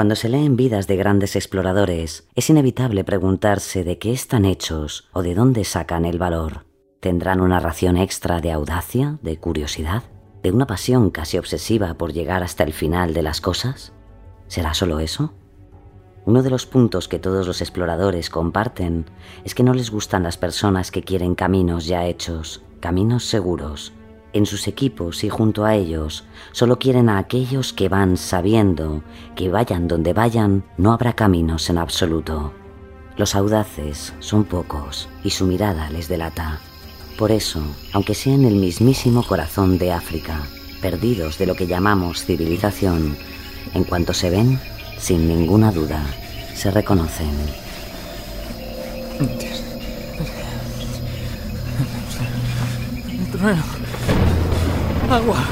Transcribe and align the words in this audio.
Cuando 0.00 0.16
se 0.16 0.30
leen 0.30 0.56
vidas 0.56 0.86
de 0.86 0.96
grandes 0.96 1.36
exploradores, 1.36 2.26
es 2.34 2.48
inevitable 2.48 3.04
preguntarse 3.04 3.84
de 3.84 3.98
qué 3.98 4.14
están 4.14 4.46
hechos 4.46 5.10
o 5.12 5.22
de 5.22 5.34
dónde 5.34 5.62
sacan 5.64 6.06
el 6.06 6.16
valor. 6.16 6.64
¿Tendrán 7.00 7.42
una 7.42 7.60
ración 7.60 7.98
extra 7.98 8.40
de 8.40 8.50
audacia, 8.50 9.18
de 9.20 9.36
curiosidad, 9.36 10.04
de 10.42 10.52
una 10.52 10.66
pasión 10.66 11.10
casi 11.10 11.36
obsesiva 11.36 11.92
por 11.98 12.14
llegar 12.14 12.42
hasta 12.42 12.64
el 12.64 12.72
final 12.72 13.12
de 13.12 13.20
las 13.20 13.42
cosas? 13.42 13.92
¿Será 14.46 14.72
solo 14.72 15.00
eso? 15.00 15.34
Uno 16.24 16.42
de 16.42 16.48
los 16.48 16.64
puntos 16.64 17.06
que 17.06 17.18
todos 17.18 17.46
los 17.46 17.60
exploradores 17.60 18.30
comparten 18.30 19.04
es 19.44 19.54
que 19.54 19.64
no 19.64 19.74
les 19.74 19.90
gustan 19.90 20.22
las 20.22 20.38
personas 20.38 20.90
que 20.90 21.02
quieren 21.02 21.34
caminos 21.34 21.84
ya 21.84 22.06
hechos, 22.06 22.62
caminos 22.80 23.26
seguros, 23.26 23.92
en 24.32 24.46
sus 24.46 24.68
equipos 24.68 25.24
y 25.24 25.28
junto 25.28 25.64
a 25.64 25.74
ellos 25.74 26.24
solo 26.52 26.78
quieren 26.78 27.08
a 27.08 27.18
aquellos 27.18 27.72
que 27.72 27.88
van 27.88 28.16
sabiendo 28.16 29.02
que 29.36 29.50
vayan 29.50 29.88
donde 29.88 30.12
vayan 30.12 30.64
no 30.76 30.92
habrá 30.92 31.12
caminos 31.14 31.68
en 31.70 31.78
absoluto. 31.78 32.52
Los 33.16 33.34
audaces 33.34 34.14
son 34.20 34.44
pocos 34.44 35.08
y 35.24 35.30
su 35.30 35.46
mirada 35.46 35.90
les 35.90 36.08
delata. 36.08 36.60
Por 37.18 37.32
eso, 37.32 37.62
aunque 37.92 38.14
sea 38.14 38.34
en 38.34 38.46
el 38.46 38.54
mismísimo 38.54 39.22
corazón 39.22 39.76
de 39.78 39.92
África, 39.92 40.40
perdidos 40.80 41.36
de 41.36 41.46
lo 41.46 41.54
que 41.54 41.66
llamamos 41.66 42.24
civilización, 42.24 43.16
en 43.74 43.84
cuanto 43.84 44.14
se 44.14 44.30
ven, 44.30 44.58
sin 44.96 45.28
ninguna 45.28 45.70
duda, 45.70 46.02
se 46.54 46.70
reconocen. 46.70 47.30
Trueno. 53.32 53.79
Agua. 55.10 55.44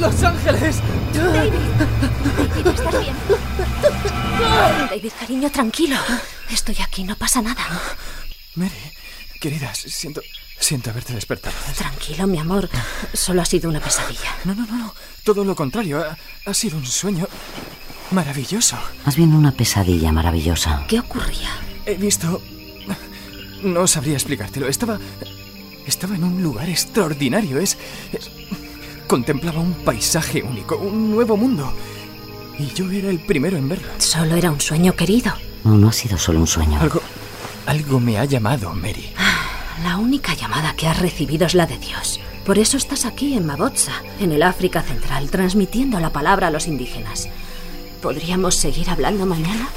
Los 0.00 0.22
Ángeles. 0.24 0.82
David, 1.14 1.52
¿estás 2.66 3.00
bien? 3.00 3.16
David, 4.90 5.12
cariño, 5.20 5.50
tranquilo. 5.50 5.96
Estoy 6.50 6.76
aquí, 6.82 7.04
no 7.04 7.14
pasa 7.16 7.40
nada. 7.42 7.62
Mary, 8.56 8.72
querida, 9.40 9.72
siento, 9.74 10.20
siento 10.58 10.90
haberte 10.90 11.14
despertado. 11.14 11.54
Tranquilo, 11.76 12.26
mi 12.26 12.38
amor. 12.38 12.68
Solo 13.12 13.42
ha 13.42 13.44
sido 13.44 13.70
una 13.70 13.78
pesadilla. 13.80 14.34
No, 14.44 14.54
no, 14.54 14.66
no, 14.66 14.76
no. 14.76 14.94
Todo 15.22 15.44
lo 15.44 15.54
contrario. 15.54 16.04
Ha, 16.04 16.16
ha 16.50 16.54
sido 16.54 16.76
un 16.76 16.86
sueño 16.86 17.28
maravilloso. 18.10 18.76
Más 19.04 19.14
bien 19.14 19.32
una 19.32 19.52
pesadilla 19.52 20.10
maravillosa. 20.10 20.84
¿Qué 20.88 20.98
ocurría? 20.98 21.50
He 21.86 21.94
visto... 21.94 22.42
No 23.62 23.86
sabría 23.86 24.14
explicártelo. 24.14 24.66
Estaba... 24.66 24.98
Estaba 25.86 26.14
en 26.16 26.24
un 26.24 26.42
lugar 26.42 26.68
extraordinario. 26.68 27.58
Es... 27.58 27.76
es- 28.12 28.30
Contemplaba 29.06 29.60
un 29.60 29.72
paisaje 29.72 30.42
único, 30.42 30.76
un 30.76 31.12
nuevo 31.12 31.36
mundo. 31.36 31.72
Y 32.58 32.66
yo 32.74 32.90
era 32.90 33.08
el 33.08 33.20
primero 33.20 33.56
en 33.56 33.68
verlo. 33.68 33.86
Solo 33.98 34.34
era 34.34 34.50
un 34.50 34.60
sueño 34.60 34.96
querido. 34.96 35.32
No, 35.62 35.76
no 35.76 35.88
ha 35.90 35.92
sido 35.92 36.18
solo 36.18 36.40
un 36.40 36.46
sueño. 36.48 36.80
Algo... 36.80 37.00
Algo 37.66 38.00
me 38.00 38.18
ha 38.18 38.24
llamado, 38.24 38.72
Mary. 38.74 39.12
La 39.84 39.96
única 39.98 40.34
llamada 40.34 40.74
que 40.76 40.86
has 40.88 40.98
recibido 40.98 41.46
es 41.46 41.54
la 41.54 41.66
de 41.66 41.78
Dios. 41.78 42.18
Por 42.44 42.58
eso 42.58 42.76
estás 42.76 43.04
aquí 43.04 43.34
en 43.34 43.44
Mabotsa, 43.46 43.92
en 44.20 44.32
el 44.32 44.42
África 44.42 44.82
Central, 44.82 45.30
transmitiendo 45.30 46.00
la 46.00 46.10
palabra 46.12 46.46
a 46.48 46.50
los 46.50 46.66
indígenas. 46.66 47.28
¿Podríamos 48.02 48.54
seguir 48.56 48.88
hablando 48.90 49.26
mañana? 49.26 49.68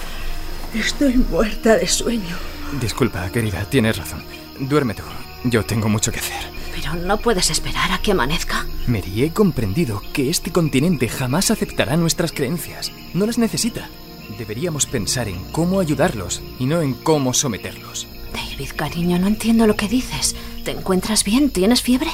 Estoy 0.74 1.16
muerta 1.18 1.76
de 1.78 1.88
sueño. 1.88 2.36
Disculpa, 2.80 3.28
querida, 3.32 3.64
tienes 3.66 3.98
razón. 3.98 4.24
Duerme 4.60 4.94
tú. 4.94 5.04
Yo 5.44 5.64
tengo 5.64 5.90
mucho 5.90 6.12
que 6.12 6.20
hacer. 6.20 6.42
Pero 6.76 6.96
no 6.96 7.18
puedes 7.18 7.50
esperar 7.50 7.92
a 7.92 8.02
que 8.02 8.12
amanezca. 8.12 8.66
Mary, 8.88 9.24
he 9.24 9.32
comprendido 9.32 10.02
que 10.14 10.30
este 10.30 10.52
continente 10.52 11.08
jamás 11.08 11.52
aceptará 11.52 11.98
nuestras 11.98 12.32
creencias. 12.32 12.92
No 13.14 13.26
las 13.26 13.38
necesita. 13.38 13.90
Deberíamos 14.38 14.86
pensar 14.86 15.28
en 15.28 15.44
cómo 15.52 15.80
ayudarlos 15.80 16.42
y 16.60 16.66
no 16.66 16.82
en 16.82 16.94
cómo 16.94 17.34
someterlos. 17.34 18.08
David, 18.34 18.72
cariño, 18.76 19.18
no 19.18 19.28
entiendo 19.28 19.66
lo 19.66 19.76
que 19.76 19.88
dices. 19.88 20.36
¿Te 20.64 20.72
encuentras 20.72 21.24
bien? 21.24 21.50
¿Tienes 21.50 21.82
fiebre? 21.82 22.10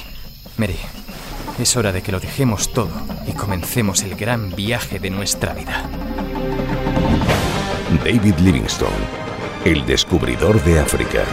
Mary, 0.58 0.78
es 1.60 1.76
hora 1.76 1.92
de 1.92 2.02
que 2.02 2.12
lo 2.12 2.20
dejemos 2.20 2.72
todo 2.72 2.92
y 3.28 3.32
comencemos 3.34 4.04
el 4.04 4.16
gran 4.16 4.56
viaje 4.56 5.00
de 5.00 5.10
nuestra 5.10 5.54
vida. 5.54 5.90
David 8.04 8.36
Livingstone, 8.40 8.92
el 9.64 9.86
descubridor 9.86 10.64
de 10.64 10.80
África. 10.80 11.24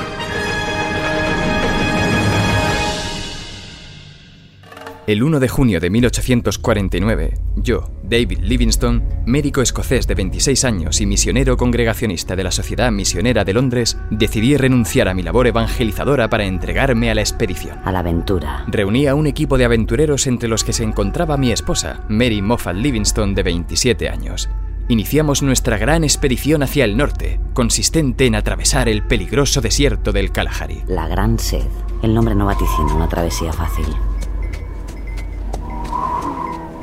El 5.13 5.23
1 5.23 5.41
de 5.41 5.49
junio 5.49 5.79
de 5.79 5.91
1849, 5.91 7.35
yo, 7.57 7.91
David 8.03 8.39
Livingstone, 8.39 9.03
médico 9.27 9.61
escocés 9.61 10.07
de 10.07 10.15
26 10.15 10.65
años 10.65 11.03
y 11.03 11.07
misionero 11.07 11.59
congregacionista 11.59 12.35
de 12.35 12.43
la 12.43 12.51
Sociedad 12.51 12.91
Misionera 12.91 13.45
de 13.45 13.53
Londres, 13.53 13.99
decidí 14.11 14.57
renunciar 14.57 15.09
a 15.09 15.15
mi 15.15 15.23
labor 15.23 15.49
evangelizadora 15.49 16.31
para 16.31 16.47
entregarme 16.47 17.11
a 17.11 17.15
la 17.15 17.21
expedición. 17.21 17.79
A 17.85 17.93
la 17.93 17.99
aventura. 17.99 18.65
Reuní 18.69 19.07
a 19.07 19.15
un 19.15 19.27
equipo 19.27 19.59
de 19.59 19.67
aventureros 19.67 20.27
entre 20.27 20.49
los 20.49 20.65
que 20.65 20.73
se 20.73 20.83
encontraba 20.83 21.37
mi 21.37 21.53
esposa, 21.53 22.07
Mary 22.09 22.41
Moffat 22.41 22.77
Livingstone, 22.77 23.35
de 23.35 23.43
27 23.43 24.09
años. 24.09 24.49
Iniciamos 24.89 25.43
nuestra 25.43 25.77
gran 25.77 26.05
expedición 26.05 26.63
hacia 26.63 26.87
el 26.87 26.97
norte, 26.97 27.39
consistente 27.53 28.25
en 28.25 28.35
atravesar 28.35 28.89
el 28.89 29.03
peligroso 29.03 29.61
desierto 29.61 30.13
del 30.13 30.33
Kalahari. 30.33 30.85
La 30.89 31.07
gran 31.07 31.39
sed. 31.39 31.67
El 32.03 32.15
nombre 32.15 32.35
no 32.35 32.47
vaticina 32.47 32.95
una 32.95 33.09
travesía 33.09 33.53
fácil. 33.53 33.85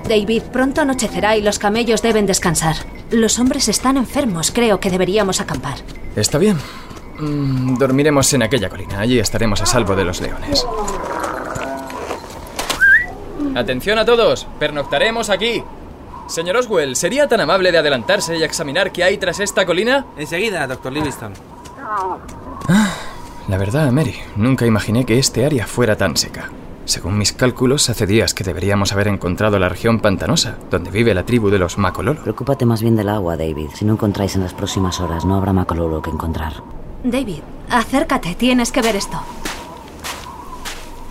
David, 0.09 0.43
pronto 0.51 0.81
anochecerá 0.81 1.37
y 1.37 1.41
los 1.41 1.59
camellos 1.59 2.01
deben 2.01 2.25
descansar. 2.25 2.75
Los 3.11 3.39
hombres 3.39 3.69
están 3.69 3.95
enfermos, 3.95 4.51
creo 4.51 4.79
que 4.79 4.89
deberíamos 4.89 5.39
acampar. 5.39 5.77
¿Está 6.15 6.37
bien? 6.37 6.57
Mm, 7.19 7.77
dormiremos 7.77 8.33
en 8.33 8.43
aquella 8.43 8.69
colina, 8.69 8.99
allí 8.99 9.19
estaremos 9.19 9.61
a 9.61 9.65
salvo 9.65 9.95
de 9.95 10.03
los 10.03 10.19
leones. 10.19 10.65
Atención 13.55 13.99
a 13.99 14.05
todos, 14.05 14.47
pernoctaremos 14.59 15.29
aquí. 15.29 15.63
Señor 16.27 16.57
Oswell, 16.57 16.95
¿sería 16.95 17.27
tan 17.27 17.41
amable 17.41 17.71
de 17.71 17.77
adelantarse 17.77 18.37
y 18.37 18.43
examinar 18.43 18.91
qué 18.91 19.03
hay 19.03 19.17
tras 19.17 19.39
esta 19.39 19.65
colina? 19.65 20.05
Enseguida, 20.17 20.65
doctor 20.67 20.91
Livingston. 20.91 21.33
La 23.47 23.57
verdad, 23.57 23.91
Mary, 23.91 24.15
nunca 24.35 24.65
imaginé 24.65 25.05
que 25.05 25.17
este 25.17 25.45
área 25.45 25.65
fuera 25.65 25.95
tan 25.95 26.15
seca. 26.15 26.49
Según 26.89 27.19
mis 27.19 27.33
cálculos, 27.33 27.87
hace 27.91 28.07
días 28.07 28.33
que 28.33 28.43
deberíamos 28.43 28.93
haber 28.93 29.09
encontrado 29.09 29.59
la 29.59 29.69
región 29.69 29.99
pantanosa, 29.99 30.57
donde 30.71 30.89
vive 30.89 31.13
la 31.13 31.23
tribu 31.23 31.51
de 31.51 31.59
los 31.59 31.77
Macololo. 31.77 32.23
Preocúpate 32.23 32.65
más 32.65 32.81
bien 32.81 32.95
del 32.95 33.09
agua, 33.09 33.37
David. 33.37 33.69
Si 33.75 33.85
no 33.85 33.93
encontráis 33.93 34.35
en 34.35 34.41
las 34.41 34.55
próximas 34.55 34.99
horas, 34.99 35.23
no 35.23 35.35
habrá 35.35 35.53
macololo 35.53 36.01
que 36.01 36.09
encontrar. 36.09 36.63
David, 37.03 37.41
acércate, 37.69 38.33
tienes 38.33 38.71
que 38.71 38.81
ver 38.81 38.95
esto. 38.95 39.21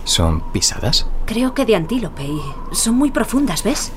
¿Son 0.03 0.51
pisadas? 0.51 1.07
Creo 1.25 1.53
que 1.53 1.65
de 1.65 1.77
antílope 1.77 2.23
y 2.23 2.41
son 2.73 2.95
muy 2.95 3.11
profundas, 3.11 3.63
¿ves? 3.63 3.93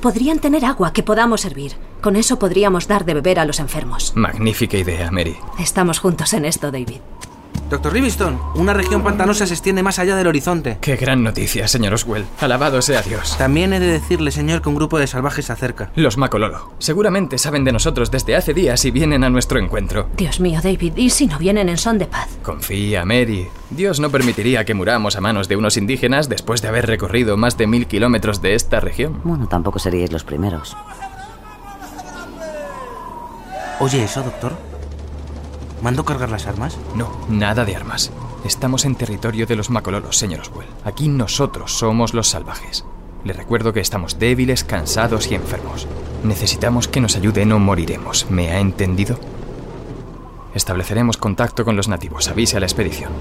Podrían 0.00 0.38
tener 0.38 0.64
agua 0.64 0.92
que 0.92 1.02
podamos 1.02 1.40
servir. 1.40 1.72
Con 2.02 2.14
eso 2.14 2.38
podríamos 2.38 2.86
dar 2.86 3.04
de 3.04 3.14
beber 3.14 3.40
a 3.40 3.44
los 3.44 3.58
enfermos. 3.58 4.12
Magnífica 4.14 4.76
idea, 4.76 5.10
Mary. 5.10 5.36
Estamos 5.58 5.98
juntos 5.98 6.32
en 6.34 6.44
esto, 6.44 6.70
David. 6.70 7.00
Doctor 7.70 7.92
Livingston, 7.92 8.38
una 8.54 8.72
región 8.72 9.02
pantanosa 9.02 9.46
se 9.46 9.54
extiende 9.54 9.82
más 9.82 9.98
allá 9.98 10.16
del 10.16 10.26
horizonte. 10.26 10.78
Qué 10.80 10.96
gran 10.96 11.22
noticia, 11.24 11.66
señor 11.66 11.94
Oswell. 11.94 12.24
Alabado 12.40 12.80
sea 12.80 13.02
Dios. 13.02 13.36
También 13.38 13.72
he 13.72 13.80
de 13.80 13.86
decirle, 13.86 14.30
señor, 14.30 14.62
que 14.62 14.68
un 14.68 14.76
grupo 14.76 14.98
de 14.98 15.06
salvajes 15.06 15.46
se 15.46 15.52
acerca. 15.52 15.90
Los 15.96 16.16
Macololo. 16.16 16.72
Seguramente 16.78 17.38
saben 17.38 17.64
de 17.64 17.72
nosotros 17.72 18.10
desde 18.10 18.36
hace 18.36 18.54
días 18.54 18.84
y 18.84 18.90
vienen 18.90 19.24
a 19.24 19.30
nuestro 19.30 19.58
encuentro. 19.58 20.08
Dios 20.16 20.40
mío, 20.40 20.60
David, 20.62 20.92
¿y 20.96 21.10
si 21.10 21.26
no 21.26 21.38
vienen 21.38 21.68
en 21.68 21.78
son 21.78 21.98
de 21.98 22.06
paz? 22.06 22.28
Confía, 22.42 23.04
Mary. 23.04 23.48
Dios 23.70 23.98
no 23.98 24.10
permitiría 24.10 24.64
que 24.64 24.74
muramos 24.74 25.16
a 25.16 25.20
manos 25.20 25.48
de 25.48 25.56
unos 25.56 25.76
indígenas 25.76 26.28
después 26.28 26.62
de 26.62 26.68
haber 26.68 26.86
recorrido 26.86 27.36
más 27.36 27.58
de 27.58 27.66
mil 27.66 27.86
kilómetros 27.86 28.40
de 28.42 28.54
esta 28.54 28.80
región. 28.80 29.20
Bueno, 29.24 29.48
tampoco 29.48 29.78
seríais 29.78 30.12
los 30.12 30.24
primeros. 30.24 30.76
¿Oye 33.78 34.04
eso, 34.04 34.22
doctor? 34.22 34.56
¿Mando 35.82 36.04
cargar 36.04 36.30
las 36.30 36.46
armas? 36.46 36.78
No, 36.94 37.10
nada 37.28 37.64
de 37.64 37.76
armas. 37.76 38.10
Estamos 38.44 38.84
en 38.84 38.94
territorio 38.94 39.46
de 39.46 39.56
los 39.56 39.70
Macololos, 39.70 40.16
señor 40.16 40.40
Oswell. 40.40 40.68
Aquí 40.84 41.08
nosotros 41.08 41.72
somos 41.72 42.14
los 42.14 42.28
salvajes. 42.28 42.84
Le 43.24 43.32
recuerdo 43.32 43.72
que 43.72 43.80
estamos 43.80 44.18
débiles, 44.18 44.64
cansados 44.64 45.30
y 45.30 45.34
enfermos. 45.34 45.86
Necesitamos 46.24 46.88
que 46.88 47.00
nos 47.00 47.16
ayuden 47.16 47.52
o 47.52 47.58
moriremos. 47.58 48.30
¿Me 48.30 48.50
ha 48.50 48.60
entendido? 48.60 49.18
Estableceremos 50.54 51.16
contacto 51.16 51.64
con 51.64 51.76
los 51.76 51.88
nativos. 51.88 52.28
Avise 52.28 52.56
a 52.56 52.60
la 52.60 52.66
expedición. 52.66 53.12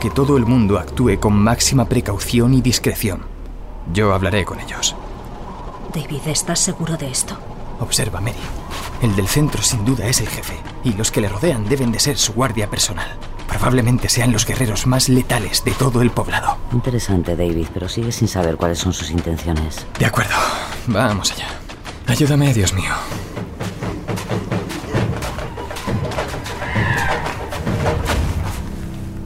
Que 0.00 0.10
todo 0.10 0.36
el 0.36 0.46
mundo 0.46 0.78
actúe 0.78 1.20
con 1.20 1.34
máxima 1.34 1.84
precaución 1.84 2.54
y 2.54 2.60
discreción. 2.60 3.20
Yo 3.92 4.12
hablaré 4.12 4.44
con 4.44 4.60
ellos. 4.60 4.96
David, 5.94 6.26
¿estás 6.26 6.58
seguro 6.58 6.96
de 6.96 7.10
esto? 7.10 7.36
Observa, 7.80 8.20
Mary. 8.20 8.36
El 9.02 9.16
del 9.16 9.28
centro 9.28 9.62
sin 9.62 9.84
duda 9.84 10.06
es 10.06 10.20
el 10.20 10.28
jefe, 10.28 10.54
y 10.84 10.92
los 10.92 11.10
que 11.10 11.20
le 11.20 11.28
rodean 11.28 11.68
deben 11.68 11.90
de 11.90 11.98
ser 11.98 12.18
su 12.18 12.34
guardia 12.34 12.68
personal. 12.68 13.08
Probablemente 13.48 14.08
sean 14.08 14.32
los 14.32 14.46
guerreros 14.46 14.86
más 14.86 15.08
letales 15.08 15.64
de 15.64 15.72
todo 15.72 16.02
el 16.02 16.10
poblado. 16.10 16.58
Interesante, 16.72 17.34
David, 17.34 17.66
pero 17.74 17.88
sigue 17.88 18.12
sin 18.12 18.28
saber 18.28 18.56
cuáles 18.56 18.78
son 18.78 18.92
sus 18.92 19.10
intenciones. 19.10 19.86
De 19.98 20.06
acuerdo, 20.06 20.34
vamos 20.86 21.32
allá. 21.32 21.48
Ayúdame, 22.06 22.52
Dios 22.54 22.72
mío. 22.74 22.92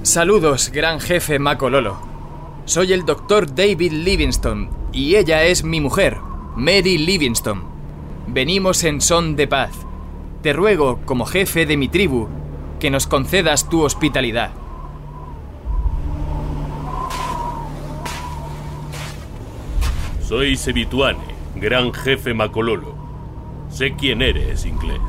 Saludos, 0.02 0.70
gran 0.70 1.00
jefe 1.00 1.38
Macololo. 1.38 1.98
Soy 2.66 2.92
el 2.92 3.04
doctor 3.04 3.52
David 3.52 3.92
Livingston 3.92 4.70
y 4.92 5.16
ella 5.16 5.42
es 5.42 5.64
mi 5.64 5.80
mujer, 5.80 6.18
Mary 6.54 6.98
Livingston. 6.98 7.73
Venimos 8.26 8.84
en 8.84 9.00
son 9.00 9.36
de 9.36 9.46
paz. 9.46 9.70
Te 10.42 10.52
ruego, 10.52 11.00
como 11.04 11.26
jefe 11.26 11.66
de 11.66 11.76
mi 11.76 11.88
tribu, 11.88 12.28
que 12.80 12.90
nos 12.90 13.06
concedas 13.06 13.68
tu 13.68 13.82
hospitalidad. 13.82 14.50
Soy 20.20 20.56
Sebituane, 20.56 21.18
gran 21.56 21.92
jefe 21.92 22.32
Macololo. 22.32 22.94
Sé 23.68 23.94
quién 23.94 24.22
eres, 24.22 24.64
inglés. 24.64 25.00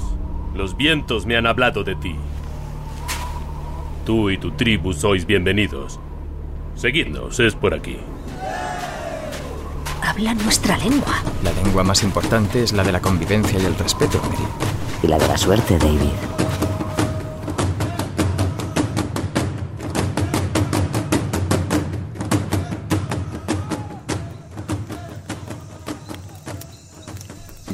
Los 0.54 0.76
vientos 0.76 1.26
me 1.26 1.38
han 1.38 1.48
hablado 1.48 1.84
de 1.84 1.96
ti. 1.96 2.16
Tú 4.06 4.30
y 4.30 4.38
tu 4.38 4.52
tribu 4.52 4.94
sois 4.94 5.26
bienvenidos. 5.26 6.00
Seguidnos, 6.76 7.40
es 7.40 7.56
por 7.56 7.74
aquí. 7.74 7.98
Habla 10.16 10.34
nuestra 10.34 10.78
lengua. 10.78 11.22
La 11.44 11.52
lengua 11.52 11.84
más 11.84 12.02
importante 12.02 12.64
es 12.64 12.72
la 12.72 12.86
de 12.86 12.94
la 12.94 13.02
convivencia 13.02 13.60
y 13.60 13.66
el 13.66 13.76
respeto, 13.76 14.22
Mary. 14.24 14.48
Y 15.04 15.08
la 15.08 15.18
de 15.18 15.28
la 15.28 15.38
suerte, 15.38 15.78
David. 15.78 16.00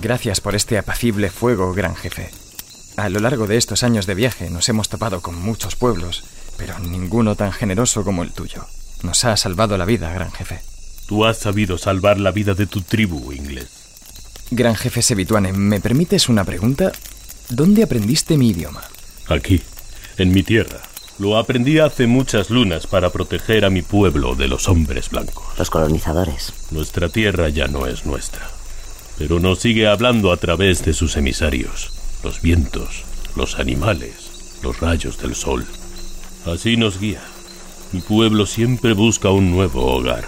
Gracias 0.01 0.41
por 0.41 0.55
este 0.55 0.79
apacible 0.79 1.29
fuego, 1.29 1.73
gran 1.73 1.95
jefe. 1.95 2.31
A 2.97 3.09
lo 3.09 3.19
largo 3.19 3.45
de 3.45 3.57
estos 3.57 3.83
años 3.83 4.07
de 4.07 4.15
viaje 4.15 4.49
nos 4.49 4.67
hemos 4.67 4.89
topado 4.89 5.21
con 5.21 5.35
muchos 5.35 5.75
pueblos, 5.75 6.23
pero 6.57 6.79
ninguno 6.79 7.35
tan 7.35 7.51
generoso 7.51 8.03
como 8.03 8.23
el 8.23 8.31
tuyo. 8.31 8.65
Nos 9.03 9.25
ha 9.25 9.37
salvado 9.37 9.77
la 9.77 9.85
vida, 9.85 10.11
gran 10.11 10.31
jefe. 10.31 10.70
Tú 11.11 11.25
has 11.25 11.39
sabido 11.39 11.77
salvar 11.77 12.21
la 12.21 12.31
vida 12.31 12.53
de 12.53 12.67
tu 12.67 12.79
tribu, 12.79 13.33
inglés. 13.33 13.67
Gran 14.49 14.75
jefe 14.75 15.01
Sebituane, 15.01 15.51
¿me 15.51 15.81
permites 15.81 16.29
una 16.29 16.45
pregunta? 16.45 16.93
¿Dónde 17.49 17.83
aprendiste 17.83 18.37
mi 18.37 18.51
idioma? 18.51 18.81
Aquí, 19.27 19.61
en 20.17 20.31
mi 20.31 20.41
tierra. 20.41 20.79
Lo 21.19 21.37
aprendí 21.37 21.79
hace 21.79 22.07
muchas 22.07 22.49
lunas 22.49 22.87
para 22.87 23.09
proteger 23.09 23.65
a 23.65 23.69
mi 23.69 23.81
pueblo 23.81 24.35
de 24.35 24.47
los 24.47 24.69
hombres 24.69 25.09
blancos. 25.09 25.43
Los 25.57 25.69
colonizadores. 25.69 26.53
Nuestra 26.71 27.09
tierra 27.09 27.49
ya 27.49 27.67
no 27.67 27.87
es 27.87 28.05
nuestra, 28.05 28.49
pero 29.17 29.41
nos 29.41 29.59
sigue 29.59 29.87
hablando 29.87 30.31
a 30.31 30.37
través 30.37 30.85
de 30.85 30.93
sus 30.93 31.17
emisarios, 31.17 31.91
los 32.23 32.41
vientos, 32.41 33.03
los 33.35 33.59
animales, 33.59 34.59
los 34.63 34.79
rayos 34.79 35.17
del 35.17 35.35
sol. 35.35 35.65
Así 36.45 36.77
nos 36.77 37.01
guía. 37.01 37.21
Mi 37.91 37.99
pueblo 37.99 38.45
siempre 38.45 38.93
busca 38.93 39.29
un 39.29 39.51
nuevo 39.51 39.93
hogar. 39.93 40.23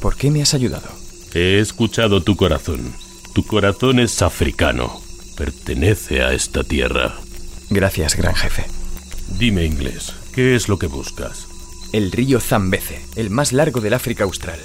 ¿Por 0.00 0.16
qué 0.16 0.30
me 0.30 0.42
has 0.42 0.54
ayudado? 0.54 0.88
He 1.34 1.60
escuchado 1.60 2.22
tu 2.22 2.34
corazón. 2.36 2.94
Tu 3.34 3.44
corazón 3.44 4.00
es 4.00 4.22
africano. 4.22 5.00
Pertenece 5.36 6.22
a 6.22 6.32
esta 6.32 6.64
tierra. 6.64 7.14
Gracias, 7.68 8.16
gran 8.16 8.34
jefe. 8.34 8.64
Dime 9.38 9.64
inglés, 9.64 10.12
¿qué 10.34 10.56
es 10.56 10.68
lo 10.68 10.78
que 10.78 10.86
buscas? 10.86 11.46
El 11.92 12.12
río 12.12 12.40
Zambeze, 12.40 13.00
el 13.16 13.30
más 13.30 13.52
largo 13.52 13.80
del 13.80 13.94
África 13.94 14.24
Austral. 14.24 14.58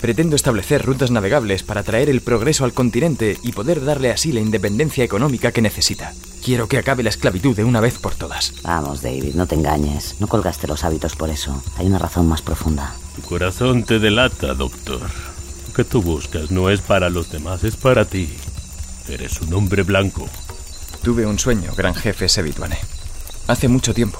Pretendo 0.00 0.34
establecer 0.34 0.84
rutas 0.84 1.10
navegables 1.10 1.62
para 1.62 1.82
traer 1.82 2.08
el 2.08 2.22
progreso 2.22 2.64
al 2.64 2.72
continente 2.72 3.38
y 3.42 3.52
poder 3.52 3.84
darle 3.84 4.10
así 4.10 4.32
la 4.32 4.40
independencia 4.40 5.04
económica 5.04 5.52
que 5.52 5.60
necesita. 5.60 6.14
Quiero 6.42 6.68
que 6.68 6.78
acabe 6.78 7.02
la 7.02 7.10
esclavitud 7.10 7.54
de 7.54 7.64
una 7.64 7.80
vez 7.80 7.98
por 7.98 8.14
todas. 8.14 8.54
Vamos, 8.62 9.02
David, 9.02 9.34
no 9.34 9.46
te 9.46 9.56
engañes. 9.56 10.16
No 10.18 10.26
colgaste 10.26 10.66
los 10.66 10.84
hábitos 10.84 11.16
por 11.16 11.28
eso. 11.28 11.62
Hay 11.76 11.86
una 11.86 11.98
razón 11.98 12.26
más 12.28 12.40
profunda. 12.40 12.94
Tu 13.14 13.20
corazón 13.22 13.84
te 13.84 13.98
delata, 13.98 14.54
doctor. 14.54 15.02
Lo 15.68 15.74
que 15.74 15.84
tú 15.84 16.00
buscas 16.00 16.50
no 16.50 16.70
es 16.70 16.80
para 16.80 17.10
los 17.10 17.30
demás, 17.30 17.62
es 17.64 17.76
para 17.76 18.06
ti. 18.06 18.30
Eres 19.06 19.40
un 19.42 19.52
hombre 19.52 19.82
blanco. 19.82 20.28
Tuve 21.02 21.26
un 21.26 21.38
sueño, 21.38 21.74
gran 21.76 21.94
jefe 21.94 22.28
Sebituane. 22.28 22.78
Hace 23.48 23.68
mucho 23.68 23.92
tiempo. 23.92 24.18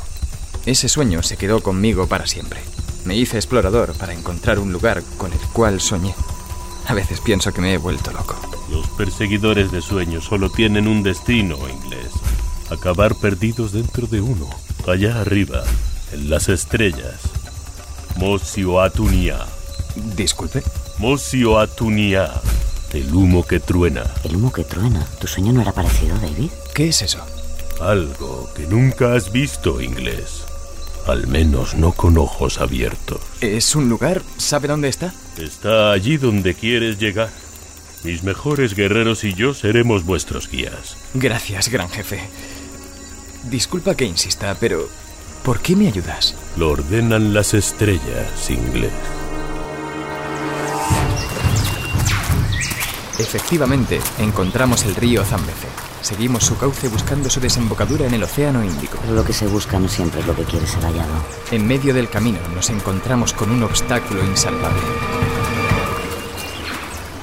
Ese 0.66 0.90
sueño 0.90 1.22
se 1.22 1.38
quedó 1.38 1.62
conmigo 1.62 2.06
para 2.06 2.26
siempre. 2.26 2.60
Me 3.04 3.16
hice 3.16 3.36
explorador 3.36 3.94
para 3.94 4.12
encontrar 4.12 4.58
un 4.58 4.72
lugar 4.72 5.02
con 5.16 5.32
el 5.32 5.38
cual 5.52 5.80
soñé. 5.80 6.14
A 6.86 6.94
veces 6.94 7.20
pienso 7.20 7.52
que 7.52 7.60
me 7.60 7.72
he 7.72 7.78
vuelto 7.78 8.10
loco. 8.12 8.36
Los 8.70 8.86
perseguidores 8.88 9.72
de 9.72 9.80
sueños 9.80 10.24
solo 10.24 10.50
tienen 10.50 10.86
un 10.86 11.02
destino, 11.02 11.56
inglés. 11.68 12.10
Acabar 12.70 13.14
perdidos 13.16 13.72
dentro 13.72 14.06
de 14.06 14.20
uno, 14.20 14.48
allá 14.86 15.20
arriba, 15.20 15.62
en 16.12 16.30
las 16.30 16.48
estrellas. 16.48 17.20
Mosio 18.16 18.80
Atunia. 18.80 19.38
Disculpe. 20.16 20.62
Mosio 20.98 21.58
Atunia. 21.58 22.30
El 22.92 23.14
humo 23.14 23.46
que 23.46 23.60
truena. 23.60 24.02
El 24.24 24.36
humo 24.36 24.52
que 24.52 24.64
truena. 24.64 25.06
¿Tu 25.20 25.26
sueño 25.26 25.52
no 25.52 25.62
era 25.62 25.72
parecido, 25.72 26.16
David? 26.18 26.50
¿Qué 26.74 26.88
es 26.88 27.02
eso? 27.02 27.24
Algo 27.80 28.50
que 28.54 28.66
nunca 28.66 29.14
has 29.14 29.32
visto, 29.32 29.80
inglés. 29.80 30.44
Al 31.06 31.26
menos 31.26 31.74
no 31.74 31.92
con 31.92 32.18
ojos 32.18 32.60
abiertos. 32.60 33.20
¿Es 33.40 33.74
un 33.74 33.88
lugar? 33.88 34.22
¿Sabe 34.36 34.68
dónde 34.68 34.88
está? 34.88 35.12
Está 35.38 35.92
allí 35.92 36.16
donde 36.16 36.54
quieres 36.54 36.98
llegar. 36.98 37.30
Mis 38.04 38.22
mejores 38.22 38.74
guerreros 38.74 39.24
y 39.24 39.34
yo 39.34 39.52
seremos 39.54 40.04
vuestros 40.04 40.48
guías. 40.48 40.96
Gracias, 41.14 41.68
gran 41.68 41.88
jefe. 41.90 42.20
Disculpa 43.44 43.94
que 43.94 44.04
insista, 44.04 44.56
pero 44.58 44.88
¿por 45.44 45.60
qué 45.60 45.74
me 45.76 45.88
ayudas? 45.88 46.34
Lo 46.56 46.70
ordenan 46.70 47.34
las 47.34 47.54
estrellas, 47.54 48.50
inglés. 48.50 48.92
Efectivamente, 53.18 54.00
encontramos 54.18 54.84
el 54.84 54.94
río 54.94 55.24
Zambeze. 55.24 55.68
Seguimos 56.10 56.44
su 56.44 56.58
cauce 56.58 56.88
buscando 56.88 57.30
su 57.30 57.38
desembocadura 57.38 58.04
en 58.04 58.14
el 58.14 58.24
Océano 58.24 58.64
Índico. 58.64 58.98
Pero 59.00 59.14
lo 59.14 59.24
que 59.24 59.32
se 59.32 59.46
busca 59.46 59.78
no 59.78 59.88
siempre 59.88 60.18
es 60.18 60.26
lo 60.26 60.34
que 60.34 60.42
quiere 60.42 60.66
ser 60.66 60.82
hallado. 60.82 61.12
En 61.52 61.64
medio 61.64 61.94
del 61.94 62.10
camino 62.10 62.40
nos 62.52 62.68
encontramos 62.68 63.32
con 63.32 63.48
un 63.48 63.62
obstáculo 63.62 64.24
insalvable. 64.24 64.82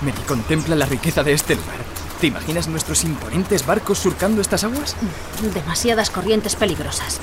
Me 0.02 0.14
contempla 0.26 0.78
la 0.78 0.86
riqueza 0.86 1.22
de 1.22 1.34
este 1.34 1.56
lugar. 1.56 1.80
¿Te 2.22 2.28
imaginas 2.28 2.70
nuestros 2.70 3.04
imponentes 3.04 3.66
barcos 3.66 4.00
surcando 4.00 4.40
estas 4.40 4.64
aguas? 4.64 4.96
Demasiadas 5.54 6.10
corrientes 6.10 6.56
peligrosas. 6.56 7.20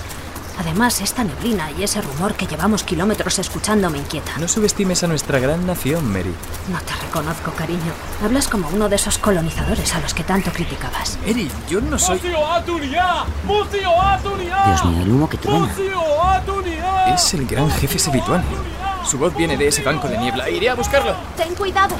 Además, 0.58 1.00
esta 1.00 1.24
neblina 1.24 1.70
y 1.72 1.82
ese 1.82 2.00
rumor 2.00 2.34
que 2.34 2.46
llevamos 2.46 2.84
kilómetros 2.84 3.38
escuchando 3.38 3.90
me 3.90 3.98
inquieta. 3.98 4.32
No 4.38 4.48
subestimes 4.48 5.02
a 5.02 5.06
nuestra 5.06 5.38
gran 5.38 5.66
nación, 5.66 6.10
Mary. 6.12 6.32
No 6.70 6.78
te 6.80 6.94
reconozco, 7.04 7.50
cariño. 7.52 7.92
Hablas 8.22 8.48
como 8.48 8.68
uno 8.68 8.88
de 8.88 8.96
esos 8.96 9.18
colonizadores 9.18 9.94
a 9.94 10.00
los 10.00 10.14
que 10.14 10.24
tanto 10.24 10.50
criticabas. 10.52 11.18
Mary, 11.26 11.50
yo 11.68 11.80
no 11.80 11.98
soy... 11.98 12.18
Dios 12.18 12.32
mío, 14.84 15.02
el 15.02 15.10
humo 15.10 15.28
que 15.28 15.36
truena. 15.36 15.68
Es 17.14 17.34
el 17.34 17.46
gran 17.46 17.70
jefe 17.70 17.98
Sebituane. 17.98 18.44
Su 19.04 19.18
voz 19.18 19.36
viene 19.36 19.56
de 19.56 19.68
ese 19.68 19.82
banco 19.82 20.08
de 20.08 20.18
niebla. 20.18 20.48
Iré 20.48 20.70
a 20.70 20.74
buscarlo. 20.74 21.14
Ten 21.36 21.54
cuidado. 21.54 21.94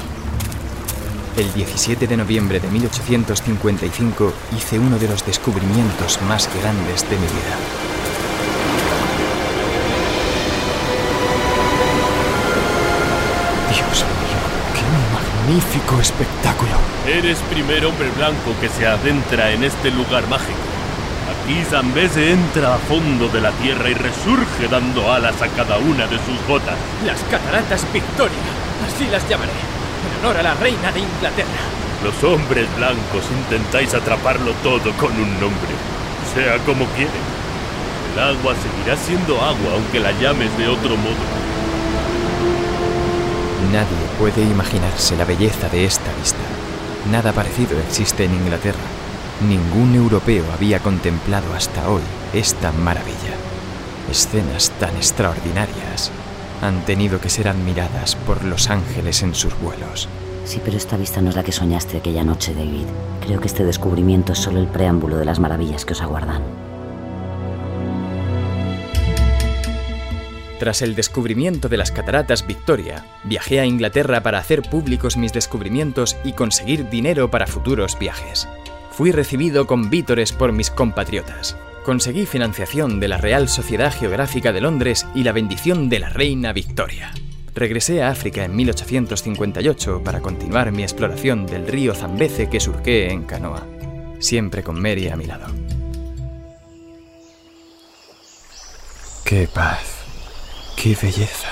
El 1.37 1.53
17 1.53 2.07
de 2.07 2.17
noviembre 2.17 2.61
de 2.61 2.69
1855 2.69 4.33
hice 4.55 4.79
uno 4.79 4.97
de 4.97 5.09
los 5.09 5.25
descubrimientos 5.25 6.21
más 6.21 6.49
grandes 6.57 7.01
de 7.09 7.17
mi 7.17 7.27
vida. 7.27 7.94
Magnífico 15.45 15.99
espectáculo. 15.99 16.71
Eres 17.07 17.37
primer 17.51 17.85
hombre 17.85 18.09
blanco 18.17 18.55
que 18.59 18.67
se 18.69 18.87
adentra 18.87 19.51
en 19.51 19.63
este 19.63 19.91
lugar 19.91 20.27
mágico. 20.27 20.57
Aquí 21.29 21.63
Zambese 21.63 22.31
entra 22.31 22.75
a 22.75 22.77
fondo 22.79 23.27
de 23.27 23.41
la 23.41 23.51
tierra 23.51 23.89
y 23.89 23.93
resurge 23.93 24.67
dando 24.69 25.11
alas 25.11 25.39
a 25.41 25.47
cada 25.49 25.77
una 25.77 26.07
de 26.07 26.17
sus 26.17 26.47
gotas. 26.47 26.75
Las 27.05 27.21
cataratas 27.29 27.85
Victoria, 27.93 28.37
así 28.87 29.05
las 29.11 29.27
llamaré, 29.29 29.51
en 29.51 30.25
honor 30.25 30.37
a 30.37 30.43
la 30.43 30.53
reina 30.55 30.91
de 30.91 31.01
Inglaterra. 31.01 31.61
Los 32.03 32.23
hombres 32.23 32.67
blancos 32.75 33.25
intentáis 33.43 33.93
atraparlo 33.93 34.51
todo 34.63 34.91
con 34.93 35.11
un 35.11 35.39
nombre, 35.39 35.75
sea 36.33 36.57
como 36.65 36.85
quieren. 36.95 37.35
El 38.13 38.19
agua 38.19 38.55
seguirá 38.55 38.97
siendo 38.97 39.35
agua 39.35 39.73
aunque 39.73 39.99
la 39.99 40.11
llames 40.13 40.55
de 40.57 40.67
otro 40.67 40.97
modo. 40.97 41.54
Nadie 43.71 43.87
puede 44.19 44.43
imaginarse 44.43 45.15
la 45.17 45.25
belleza 45.25 45.69
de 45.69 45.85
esta 45.85 46.13
vista. 46.19 46.39
Nada 47.11 47.33
parecido 47.33 47.79
existe 47.79 48.25
en 48.25 48.33
Inglaterra. 48.33 48.79
Ningún 49.47 49.95
europeo 49.95 50.45
había 50.53 50.79
contemplado 50.79 51.53
hasta 51.53 51.89
hoy 51.89 52.01
esta 52.33 52.71
maravilla. 52.71 53.35
Escenas 54.09 54.71
tan 54.79 54.95
extraordinarias 54.95 56.11
han 56.61 56.85
tenido 56.85 57.19
que 57.19 57.29
ser 57.29 57.47
admiradas 57.47 58.15
por 58.15 58.43
los 58.43 58.69
ángeles 58.69 59.23
en 59.23 59.35
sus 59.35 59.59
vuelos. 59.59 60.07
Sí, 60.45 60.61
pero 60.63 60.77
esta 60.77 60.95
vista 60.95 61.21
no 61.21 61.29
es 61.29 61.35
la 61.35 61.43
que 61.43 61.51
soñaste 61.51 61.97
aquella 61.97 62.23
noche, 62.23 62.53
David. 62.53 62.85
Creo 63.21 63.39
que 63.39 63.47
este 63.47 63.63
descubrimiento 63.65 64.33
es 64.33 64.39
solo 64.39 64.59
el 64.59 64.67
preámbulo 64.67 65.17
de 65.17 65.25
las 65.25 65.39
maravillas 65.39 65.85
que 65.85 65.93
os 65.93 66.01
aguardan. 66.01 66.64
Tras 70.59 70.81
el 70.81 70.95
descubrimiento 70.95 71.67
de 71.67 71.77
las 71.77 71.91
cataratas 71.91 72.47
Victoria, 72.47 73.05
viajé 73.25 73.59
a 73.59 73.65
Inglaterra 73.65 74.23
para 74.23 74.39
hacer 74.39 74.61
públicos 74.61 75.17
mis 75.17 75.33
descubrimientos 75.33 76.15
y 76.23 76.31
conseguir 76.31 76.89
dinero 76.89 77.29
para 77.29 77.47
futuros 77.47 77.99
viajes. 77.99 78.47
Fui 78.91 79.11
recibido 79.11 79.67
con 79.67 79.89
vítores 79.89 80.31
por 80.31 80.53
mis 80.53 80.69
compatriotas. 80.69 81.57
Conseguí 81.83 82.25
financiación 82.25 83.01
de 83.01 83.09
la 83.09 83.17
Real 83.17 83.49
Sociedad 83.49 83.93
Geográfica 83.93 84.53
de 84.53 84.61
Londres 84.61 85.05
y 85.13 85.23
la 85.23 85.33
bendición 85.33 85.89
de 85.89 85.99
la 85.99 86.09
Reina 86.09 86.53
Victoria. 86.53 87.11
Regresé 87.53 88.01
a 88.01 88.09
África 88.09 88.45
en 88.45 88.55
1858 88.55 90.01
para 90.03 90.21
continuar 90.21 90.71
mi 90.71 90.83
exploración 90.83 91.45
del 91.45 91.67
río 91.67 91.93
Zambeze 91.93 92.49
que 92.49 92.59
surqué 92.61 93.11
en 93.11 93.23
canoa, 93.23 93.67
siempre 94.19 94.63
con 94.63 94.81
Mary 94.81 95.09
a 95.09 95.17
mi 95.17 95.25
lado. 95.25 95.47
¡Qué 99.25 99.47
paz! 99.53 99.94
¡Qué 100.85 100.95
belleza! 101.01 101.47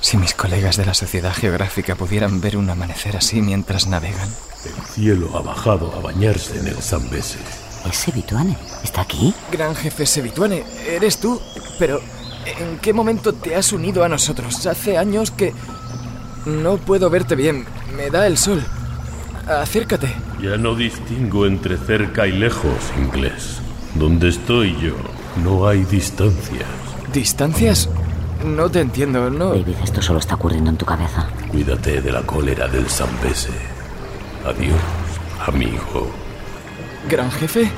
Si 0.00 0.16
mis 0.16 0.32
colegas 0.32 0.78
de 0.78 0.86
la 0.86 0.94
Sociedad 0.94 1.34
Geográfica 1.34 1.96
pudieran 1.96 2.40
ver 2.40 2.56
un 2.56 2.70
amanecer 2.70 3.14
así 3.14 3.42
mientras 3.42 3.86
navegan. 3.86 4.30
El 4.64 4.82
cielo 4.86 5.36
ha 5.36 5.42
bajado 5.42 5.94
a 5.94 6.00
bañarse 6.00 6.58
en 6.58 6.68
el 6.68 6.76
Zambese. 6.76 7.36
¿Es 7.86 7.94
Sebituane? 7.94 8.56
¿Está 8.82 9.02
aquí? 9.02 9.34
Gran 9.52 9.76
jefe 9.76 10.06
Sebituane, 10.06 10.64
eres 10.88 11.20
tú, 11.20 11.38
pero 11.78 12.00
¿en 12.46 12.78
qué 12.78 12.94
momento 12.94 13.34
te 13.34 13.54
has 13.54 13.70
unido 13.74 14.02
a 14.02 14.08
nosotros? 14.08 14.64
Hace 14.64 14.96
años 14.96 15.30
que... 15.30 15.52
No 16.46 16.78
puedo 16.78 17.10
verte 17.10 17.34
bien, 17.34 17.66
me 17.94 18.08
da 18.08 18.26
el 18.26 18.38
sol. 18.38 18.64
Acércate. 19.46 20.08
Ya 20.40 20.56
no 20.56 20.74
distingo 20.74 21.44
entre 21.44 21.76
cerca 21.76 22.26
y 22.26 22.32
lejos, 22.32 22.78
inglés. 22.96 23.60
Donde 23.94 24.30
estoy 24.30 24.74
yo, 24.80 24.96
no 25.44 25.68
hay 25.68 25.84
distancias. 25.84 26.64
¿Distancias? 27.12 27.90
No 28.44 28.70
te 28.70 28.80
entiendo, 28.80 29.30
no. 29.30 29.50
David, 29.50 29.76
esto 29.82 30.00
solo 30.00 30.18
está 30.18 30.34
ocurriendo 30.34 30.70
en 30.70 30.76
tu 30.76 30.86
cabeza. 30.86 31.28
Cuídate 31.50 32.00
de 32.00 32.12
la 32.12 32.22
cólera 32.22 32.68
del 32.68 32.88
Zambese. 32.88 33.52
Adiós, 34.46 34.80
amigo. 35.46 36.10
¿Gran 37.08 37.30
jefe? 37.30 37.70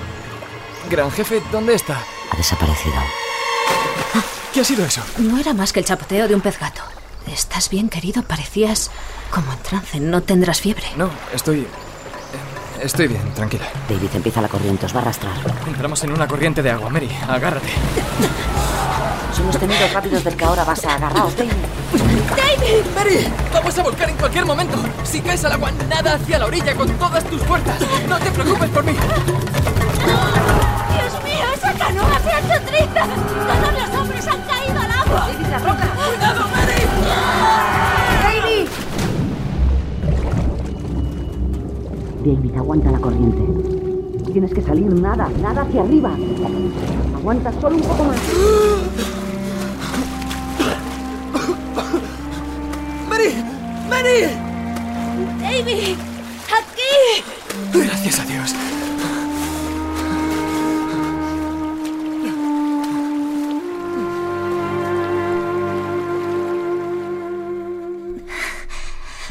¿Gran 0.90 1.10
jefe 1.10 1.42
dónde 1.50 1.74
está? 1.74 2.00
Ha 2.30 2.36
desaparecido. 2.36 2.94
¿Qué 4.52 4.60
ha 4.60 4.64
sido 4.64 4.84
eso? 4.84 5.00
No 5.18 5.38
era 5.38 5.54
más 5.54 5.72
que 5.72 5.80
el 5.80 5.86
chapoteo 5.86 6.28
de 6.28 6.34
un 6.34 6.40
pez 6.40 6.58
gato. 6.58 6.82
¿Estás 7.26 7.70
bien, 7.70 7.88
querido? 7.88 8.22
Parecías 8.22 8.90
como 9.30 9.52
en 9.52 9.58
trance. 9.60 10.00
¿No 10.00 10.22
tendrás 10.22 10.60
fiebre? 10.60 10.84
No, 10.96 11.10
estoy... 11.32 11.66
Estoy 12.80 13.06
bien, 13.06 13.22
tranquila. 13.34 13.64
David, 13.88 14.08
empieza 14.14 14.40
la 14.40 14.48
corriente, 14.48 14.86
os 14.86 14.94
va 14.94 14.98
a 14.98 15.02
arrastrar. 15.02 15.32
Entramos 15.68 16.02
en 16.02 16.12
una 16.12 16.26
corriente 16.26 16.62
de 16.62 16.70
agua, 16.70 16.90
Mary. 16.90 17.08
Agárrate. 17.28 17.68
Son 19.42 19.48
los 19.48 19.58
temidos 19.58 19.92
rápidos 19.92 20.22
del 20.22 20.36
que 20.36 20.44
ahora 20.44 20.62
vas 20.62 20.84
a 20.84 20.94
agarraos, 20.94 21.36
David. 21.36 21.50
¡Mary! 22.94 23.26
¡Vamos 23.52 23.76
a 23.76 23.82
volcar 23.82 24.08
en 24.08 24.16
cualquier 24.16 24.46
momento! 24.46 24.78
Si 25.02 25.20
caes 25.20 25.44
al 25.44 25.50
agua, 25.50 25.72
nada 25.88 26.14
hacia 26.14 26.38
la 26.38 26.46
orilla 26.46 26.76
con 26.76 26.88
todas 26.90 27.24
tus 27.24 27.42
fuerzas. 27.42 27.74
No 28.08 28.20
te 28.20 28.30
preocupes 28.30 28.70
por 28.70 28.84
mí. 28.84 28.92
¡Dios 28.92 29.02
mío, 31.24 31.44
esa 31.56 31.72
canoa 31.72 32.20
se 32.22 32.30
ha 32.30 32.38
hecho 32.38 32.54
trizas! 32.66 33.08
¡Todos 33.48 33.72
los 33.72 33.90
hombres 34.00 34.24
han 34.28 34.40
caído 34.42 34.80
al 34.80 34.92
agua! 34.92 35.26
¡David, 35.26 35.46
la 35.50 35.58
roca! 35.58 35.88
¡Cuidado, 36.06 36.48
Mary! 36.48 36.86
¡David! 38.22 38.68
David, 42.24 42.56
aguanta 42.56 42.92
la 42.92 43.00
corriente. 43.00 43.42
Tienes 44.32 44.54
que 44.54 44.62
salir 44.62 44.94
nada, 44.94 45.28
nada 45.42 45.62
hacia 45.62 45.82
arriba. 45.82 46.12
Aguanta 47.16 47.50
solo 47.60 47.74
un 47.74 47.82
poco 47.82 48.04
más. 48.04 48.20
¡Mary! 54.02 54.26
¡David! 55.40 55.96
¡Aquí! 56.48 57.22
Gracias 57.72 58.18
a 58.18 58.24
Dios. 58.24 58.54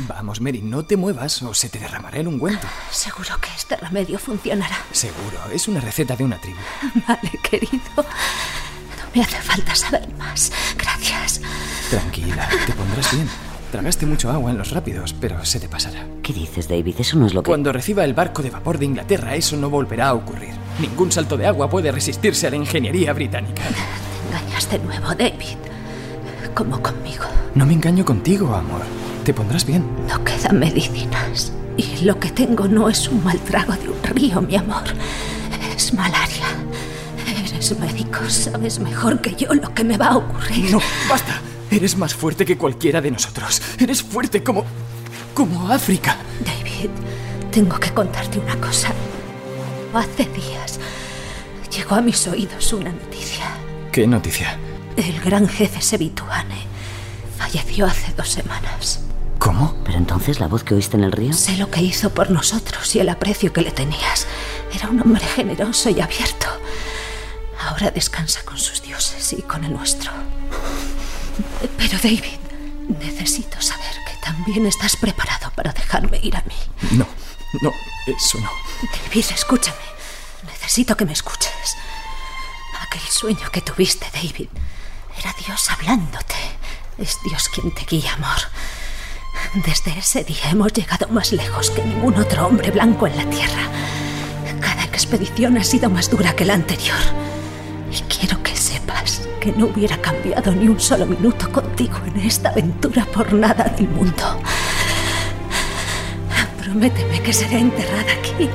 Vamos, 0.08 0.40
Mary, 0.40 0.62
no 0.62 0.86
te 0.86 0.96
muevas 0.96 1.42
o 1.44 1.54
se 1.54 1.68
te 1.68 1.78
derramará 1.78 2.20
el 2.20 2.28
ungüento. 2.30 2.66
Seguro 2.92 3.38
que 3.42 3.50
este 3.56 3.76
remedio 3.76 4.18
funcionará. 4.20 4.78
Seguro, 4.94 5.52
es 5.52 5.68
una 5.68 5.82
receta 5.82 6.16
de 6.16 6.24
una 6.24 6.40
tribu. 6.40 6.60
Vale, 7.08 7.32
querido. 7.44 7.82
No 7.98 8.06
me 9.14 9.22
hace 9.22 9.42
falta 9.42 9.76
saber 9.76 10.08
más. 10.16 10.52
Gracias. 10.78 11.42
Tranquila, 11.90 12.48
te 12.66 12.72
pondrás 12.72 13.12
bien. 13.14 13.51
Tragaste 13.72 14.06
mucho 14.06 14.30
agua 14.30 14.52
en 14.52 14.58
los 14.58 14.72
rápidos, 14.72 15.16
pero 15.18 15.46
se 15.46 15.58
te 15.58 15.70
pasará. 15.70 16.06
¿Qué 16.22 16.34
dices, 16.34 16.68
David? 16.68 16.96
Eso 17.00 17.18
no 17.18 17.26
es 17.26 17.34
lo 17.34 17.42
que... 17.42 17.48
Cuando 17.48 17.72
reciba 17.72 18.04
el 18.04 18.14
barco 18.14 18.44
de 18.44 18.50
vapor 18.50 18.78
de 18.78 18.84
Inglaterra, 18.84 19.34
eso 19.36 19.56
no 19.56 19.70
volverá 19.70 20.10
a 20.10 20.14
ocurrir. 20.14 20.54
Ningún 20.80 21.10
salto 21.10 21.38
de 21.38 21.48
agua 21.48 21.70
puede 21.70 21.90
resistirse 21.90 22.48
a 22.48 22.50
la 22.50 22.58
ingeniería 22.58 23.14
británica. 23.14 23.64
Te 23.64 24.38
engañas 24.38 24.70
de 24.70 24.80
nuevo, 24.80 25.08
David. 25.16 25.58
Como 26.54 26.82
conmigo. 26.82 27.24
No 27.56 27.66
me 27.66 27.72
engaño 27.72 28.04
contigo, 28.04 28.54
amor. 28.54 28.82
Te 29.24 29.34
pondrás 29.34 29.66
bien. 29.66 29.86
No 30.06 30.22
quedan 30.26 30.60
medicinas. 30.60 31.54
Y 31.78 32.04
lo 32.04 32.20
que 32.20 32.30
tengo 32.30 32.68
no 32.68 32.90
es 32.90 33.08
un 33.08 33.24
mal 33.24 33.40
trago 33.40 33.72
de 33.72 33.88
un 33.88 34.04
río, 34.04 34.42
mi 34.42 34.58
amor. 34.58 34.84
Es 35.74 35.94
malaria. 35.94 36.46
Eres 37.26 37.80
médico, 37.80 38.20
sabes 38.28 38.80
mejor 38.80 39.22
que 39.22 39.34
yo 39.34 39.54
lo 39.54 39.74
que 39.74 39.86
me 39.86 39.96
va 39.96 40.08
a 40.08 40.18
ocurrir. 40.18 40.72
No, 40.72 40.82
basta. 41.10 41.40
Eres 41.72 41.96
más 41.96 42.14
fuerte 42.14 42.44
que 42.46 42.58
cualquiera 42.58 43.00
de 43.00 43.12
nosotros. 43.12 43.62
Eres 43.80 44.04
fuerte 44.04 44.44
como... 44.44 44.66
como 45.34 45.72
África. 45.72 46.18
David, 46.46 46.90
tengo 47.50 47.80
que 47.80 47.92
contarte 47.94 48.40
una 48.40 48.60
cosa. 48.60 48.90
Hace 49.94 50.26
días 50.26 50.80
llegó 51.72 51.96
a 51.96 52.02
mis 52.02 52.28
oídos 52.28 52.74
una 52.74 52.92
noticia. 52.92 53.46
¿Qué 53.94 54.06
noticia? 54.06 54.58
El 54.98 55.22
gran 55.22 55.48
jefe 55.48 55.82
Sebituane 55.82 56.68
falleció 57.38 57.86
hace 57.86 58.12
dos 58.18 58.28
semanas. 58.28 59.00
¿Cómo? 59.40 59.76
Pero 59.86 59.98
entonces 59.98 60.42
la 60.42 60.48
voz 60.48 60.66
que 60.66 60.76
oíste 60.76 60.98
en 60.98 61.06
el 61.06 61.14
río... 61.14 61.32
Sé 61.32 61.56
lo 61.58 61.72
que 61.72 61.82
hizo 61.82 62.10
por 62.10 62.32
nosotros 62.32 62.94
y 62.96 63.00
el 63.00 63.08
aprecio 63.08 63.54
que 63.54 63.62
le 63.62 63.72
tenías. 63.72 64.28
Era 64.74 64.90
un 64.90 65.00
hombre 65.02 65.26
generoso 65.26 65.90
y 65.90 66.02
abierto. 66.02 66.48
Ahora 67.66 67.92
descansa 67.92 68.42
con 68.44 68.58
sus 68.58 68.82
dioses 68.82 69.34
y 69.34 69.42
con 69.42 69.64
el 69.64 69.72
nuestro. 69.72 70.12
Pero 71.78 71.98
David, 71.98 72.40
necesito 73.00 73.62
saber 73.62 73.96
que 74.06 74.16
también 74.24 74.66
estás 74.66 74.96
preparado 74.96 75.52
para 75.56 75.74
dejarme 75.74 76.20
ir 76.22 76.36
a 76.36 76.44
mí. 76.44 76.56
No, 76.92 77.08
no, 77.62 77.72
eso 78.08 78.40
no. 78.40 78.52
David, 79.08 79.26
escúchame. 79.34 79.78
Necesito 80.46 80.96
que 80.96 81.06
me 81.06 81.14
escuches. 81.14 81.76
Aquel 82.82 83.02
sueño 83.02 83.50
que 83.52 83.62
tuviste, 83.62 84.08
David, 84.14 84.50
era 85.18 85.34
Dios 85.46 85.70
hablándote. 85.70 86.36
Es 86.98 87.18
Dios 87.24 87.50
quien 87.50 87.74
te 87.74 87.86
guía, 87.86 88.14
amor. 88.14 88.40
Desde 89.66 89.98
ese 89.98 90.24
día 90.24 90.50
hemos 90.50 90.74
llegado 90.74 91.08
más 91.10 91.32
lejos 91.32 91.72
que 91.72 91.84
ningún 91.84 92.16
otro 92.18 92.48
hombre 92.48 92.72
blanco 92.72 93.08
en 93.08 93.18
la 93.18 93.30
Tierra. 93.30 93.70
Cada 94.60 94.84
expedición 94.84 95.58
ha 95.58 95.64
sido 95.64 95.90
más 95.90 96.10
dura 96.10 96.36
que 96.36 96.46
la 96.46 96.54
anterior. 96.54 97.00
Y 97.92 98.02
quiero 98.04 98.42
que 98.44 98.56
que 99.42 99.52
no 99.54 99.66
hubiera 99.66 99.98
cambiado 99.98 100.52
ni 100.54 100.68
un 100.68 100.80
solo 100.80 101.06
minuto 101.06 101.52
contigo 101.52 101.98
en 102.06 102.22
esta 102.22 102.50
aventura 102.50 103.04
por 103.06 103.34
nada 103.34 103.64
del 103.76 103.90
mundo. 103.90 104.40
Prométeme 106.62 107.20
que 107.22 107.34
seré 107.34 107.58
enterrada 107.58 108.14
aquí, 108.14 108.48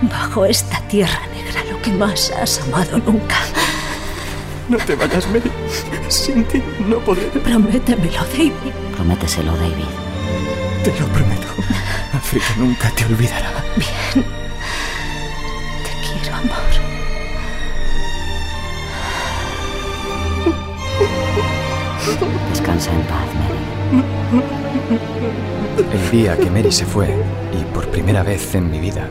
bajo 0.00 0.46
esta 0.46 0.80
tierra 0.88 1.20
negra, 1.34 1.62
lo 1.70 1.80
que 1.82 1.92
más 1.92 2.30
has 2.30 2.60
amado 2.62 2.98
nunca. 2.98 3.36
No 4.70 4.78
te 4.78 4.96
vayas, 4.96 5.28
Mary. 5.28 5.50
Sin 6.08 6.44
ti 6.44 6.62
no 6.88 6.98
podré. 7.00 7.26
Prométemelo, 7.26 8.24
David. 8.32 8.52
Prométeselo, 8.96 9.52
David. 9.56 9.92
Te 10.82 10.98
lo 10.98 11.06
prometo. 11.08 11.48
África 12.14 12.54
nunca 12.56 12.90
te 12.90 13.04
olvidará. 13.04 13.52
Bien. 13.76 14.24
Te 15.84 15.92
quiero, 16.00 16.36
amor. 16.36 16.89
En 22.86 23.02
paz, 23.02 23.28
Mary. 23.34 24.42
El 25.92 26.10
día 26.10 26.36
que 26.38 26.48
Mary 26.48 26.72
se 26.72 26.86
fue, 26.86 27.08
y 27.52 27.62
por 27.74 27.86
primera 27.88 28.22
vez 28.22 28.54
en 28.54 28.70
mi 28.70 28.80
vida, 28.80 29.06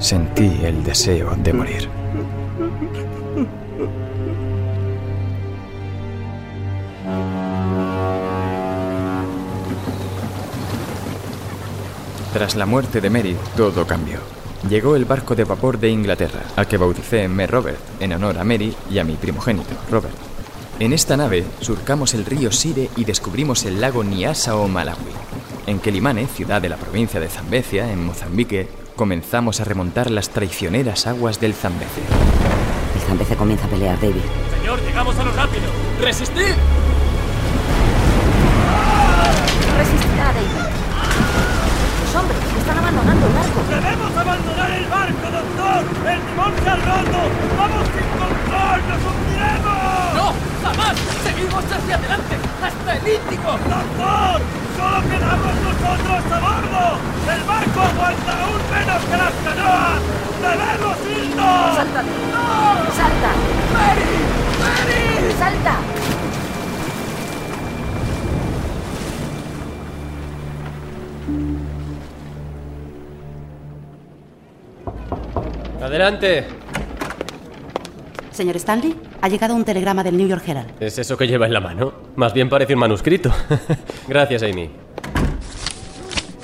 sentí 0.00 0.60
el 0.64 0.82
deseo 0.82 1.36
de 1.36 1.52
morir. 1.52 1.88
Tras 12.32 12.56
la 12.56 12.66
muerte 12.66 13.00
de 13.00 13.10
Mary, 13.10 13.36
todo 13.56 13.86
cambió. 13.86 14.18
Llegó 14.68 14.96
el 14.96 15.04
barco 15.04 15.36
de 15.36 15.44
vapor 15.44 15.78
de 15.78 15.88
Inglaterra, 15.88 16.40
al 16.56 16.66
que 16.66 16.78
bauticé 16.78 17.28
Me 17.28 17.46
Robert, 17.46 17.78
en 18.00 18.12
honor 18.12 18.38
a 18.38 18.44
Mary 18.44 18.74
y 18.90 18.98
a 18.98 19.04
mi 19.04 19.14
primogénito, 19.14 19.70
Robert. 19.88 20.35
En 20.78 20.92
esta 20.92 21.16
nave 21.16 21.46
surcamos 21.60 22.12
el 22.12 22.26
río 22.26 22.52
Sire 22.52 22.90
y 22.96 23.04
descubrimos 23.04 23.64
el 23.64 23.80
lago 23.80 24.04
Nyasa 24.04 24.56
o 24.56 24.68
Malawi. 24.68 25.10
En 25.66 25.78
Quelimane, 25.80 26.26
ciudad 26.26 26.60
de 26.60 26.68
la 26.68 26.76
provincia 26.76 27.18
de 27.18 27.28
Zambecia, 27.28 27.90
en 27.90 28.04
Mozambique, 28.04 28.68
comenzamos 28.94 29.58
a 29.60 29.64
remontar 29.64 30.10
las 30.10 30.28
traicioneras 30.28 31.06
aguas 31.06 31.40
del 31.40 31.54
Zambeze. 31.54 32.02
El 32.94 33.00
Zambeze 33.00 33.36
comienza 33.36 33.64
a 33.66 33.70
pelear, 33.70 33.98
David. 33.98 34.20
Señor, 34.60 34.78
llegamos 34.82 35.16
a 35.18 35.24
lo 35.24 35.32
rápido. 35.32 35.64
¡Resistid! 35.98 36.54
Resistirá, 39.78 40.32
David. 40.34 40.60
Los 42.04 42.14
hombres 42.20 42.38
están 42.58 42.78
abandonando 42.78 43.26
el 43.26 43.32
barco. 43.32 43.60
¡Debemos 43.70 44.14
abandonar 44.14 44.70
el 44.72 44.86
barco, 44.88 45.30
doctor! 45.32 46.10
¡El 46.12 46.20
timón 46.20 46.52
se 46.62 46.68
ha 46.68 46.76
roto! 46.76 47.18
¡Vamos 47.56 47.86
sin 47.96 48.08
control! 48.20 48.80
¡Nos 48.88 49.00
hundiremos! 49.08 50.05
¡No! 50.66 50.72
¡Jamás! 50.72 50.96
¡Seguimos 51.22 51.64
hacia 51.64 51.94
adelante! 51.94 52.36
¡Hasta 52.62 52.96
el 52.96 53.08
Índico! 53.08 53.50
¡Doctor! 53.52 54.40
¡Solo 54.76 55.00
quedamos 55.08 55.54
nosotros 55.62 56.32
a 56.32 56.38
bordo! 56.40 56.98
¡El 57.32 57.42
barco 57.44 57.80
aguanta 57.80 58.32
aún 58.42 58.60
menos 58.72 59.02
que 59.04 59.16
las 59.16 59.34
canoas! 59.44 60.00
¡Debemos 60.42 60.96
irnos! 61.06 61.76
¡Salta! 61.76 62.02
¡No! 62.02 62.46
¡Salta! 62.96 63.30
¡Mary! 63.74 64.12
¡Mary! 64.60 65.34
¡Salta! 65.38 65.74
Adelante. 75.82 76.46
Señor 78.32 78.56
Stanley, 78.56 78.94
ha 79.26 79.28
llegado 79.28 79.56
un 79.56 79.64
telegrama 79.64 80.04
del 80.04 80.16
New 80.16 80.28
York 80.28 80.44
Herald. 80.46 80.70
¿Es 80.78 80.98
eso 80.98 81.16
que 81.16 81.26
lleva 81.26 81.46
en 81.46 81.52
la 81.52 81.60
mano? 81.60 81.92
Más 82.14 82.32
bien 82.32 82.48
parece 82.48 82.74
un 82.74 82.80
manuscrito. 82.80 83.32
Gracias, 84.08 84.44
Amy. 84.44 84.70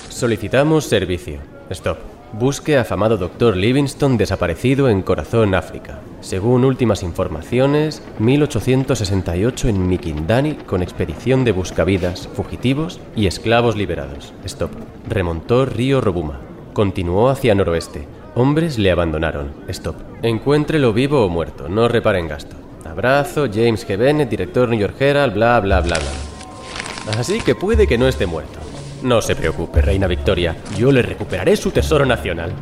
Solicitamos 0.08 0.86
servicio. 0.86 1.38
Stop. 1.70 1.98
Busque 2.32 2.76
afamado 2.76 3.18
doctor 3.18 3.56
Livingston 3.56 4.16
desaparecido 4.16 4.88
en 4.88 5.02
Corazón, 5.02 5.54
África. 5.54 6.00
Según 6.22 6.64
últimas 6.64 7.04
informaciones, 7.04 8.02
1868 8.18 9.68
en 9.68 9.86
Mikindani 9.86 10.54
con 10.54 10.82
expedición 10.82 11.44
de 11.44 11.52
buscavidas, 11.52 12.28
fugitivos 12.34 13.00
y 13.14 13.28
esclavos 13.28 13.76
liberados. 13.76 14.34
Stop. 14.44 14.72
Remontó 15.08 15.66
río 15.66 16.00
Robuma. 16.00 16.40
Continuó 16.72 17.28
hacia 17.28 17.54
noroeste. 17.54 18.08
Hombres 18.34 18.76
le 18.78 18.90
abandonaron. 18.90 19.52
Stop. 19.68 19.96
Encuéntrelo 20.22 20.92
vivo 20.92 21.24
o 21.24 21.28
muerto. 21.28 21.68
No 21.68 21.86
repare 21.86 22.18
en 22.18 22.26
gasto. 22.26 22.61
Abrazo, 22.92 23.46
James 23.50 23.86
G. 23.88 23.96
Bennett, 23.96 24.28
director 24.28 24.68
New 24.68 24.78
York 24.78 25.00
Herald, 25.00 25.32
bla, 25.32 25.58
bla, 25.60 25.80
bla, 25.80 25.98
bla. 25.98 27.18
Así 27.18 27.40
que 27.40 27.54
puede 27.54 27.86
que 27.86 27.96
no 27.96 28.06
esté 28.06 28.26
muerto. 28.26 28.58
No 29.02 29.22
se 29.22 29.34
preocupe, 29.34 29.80
Reina 29.80 30.06
Victoria. 30.06 30.56
Yo 30.76 30.92
le 30.92 31.00
recuperaré 31.00 31.56
su 31.56 31.70
tesoro 31.70 32.04
nacional. 32.04 32.52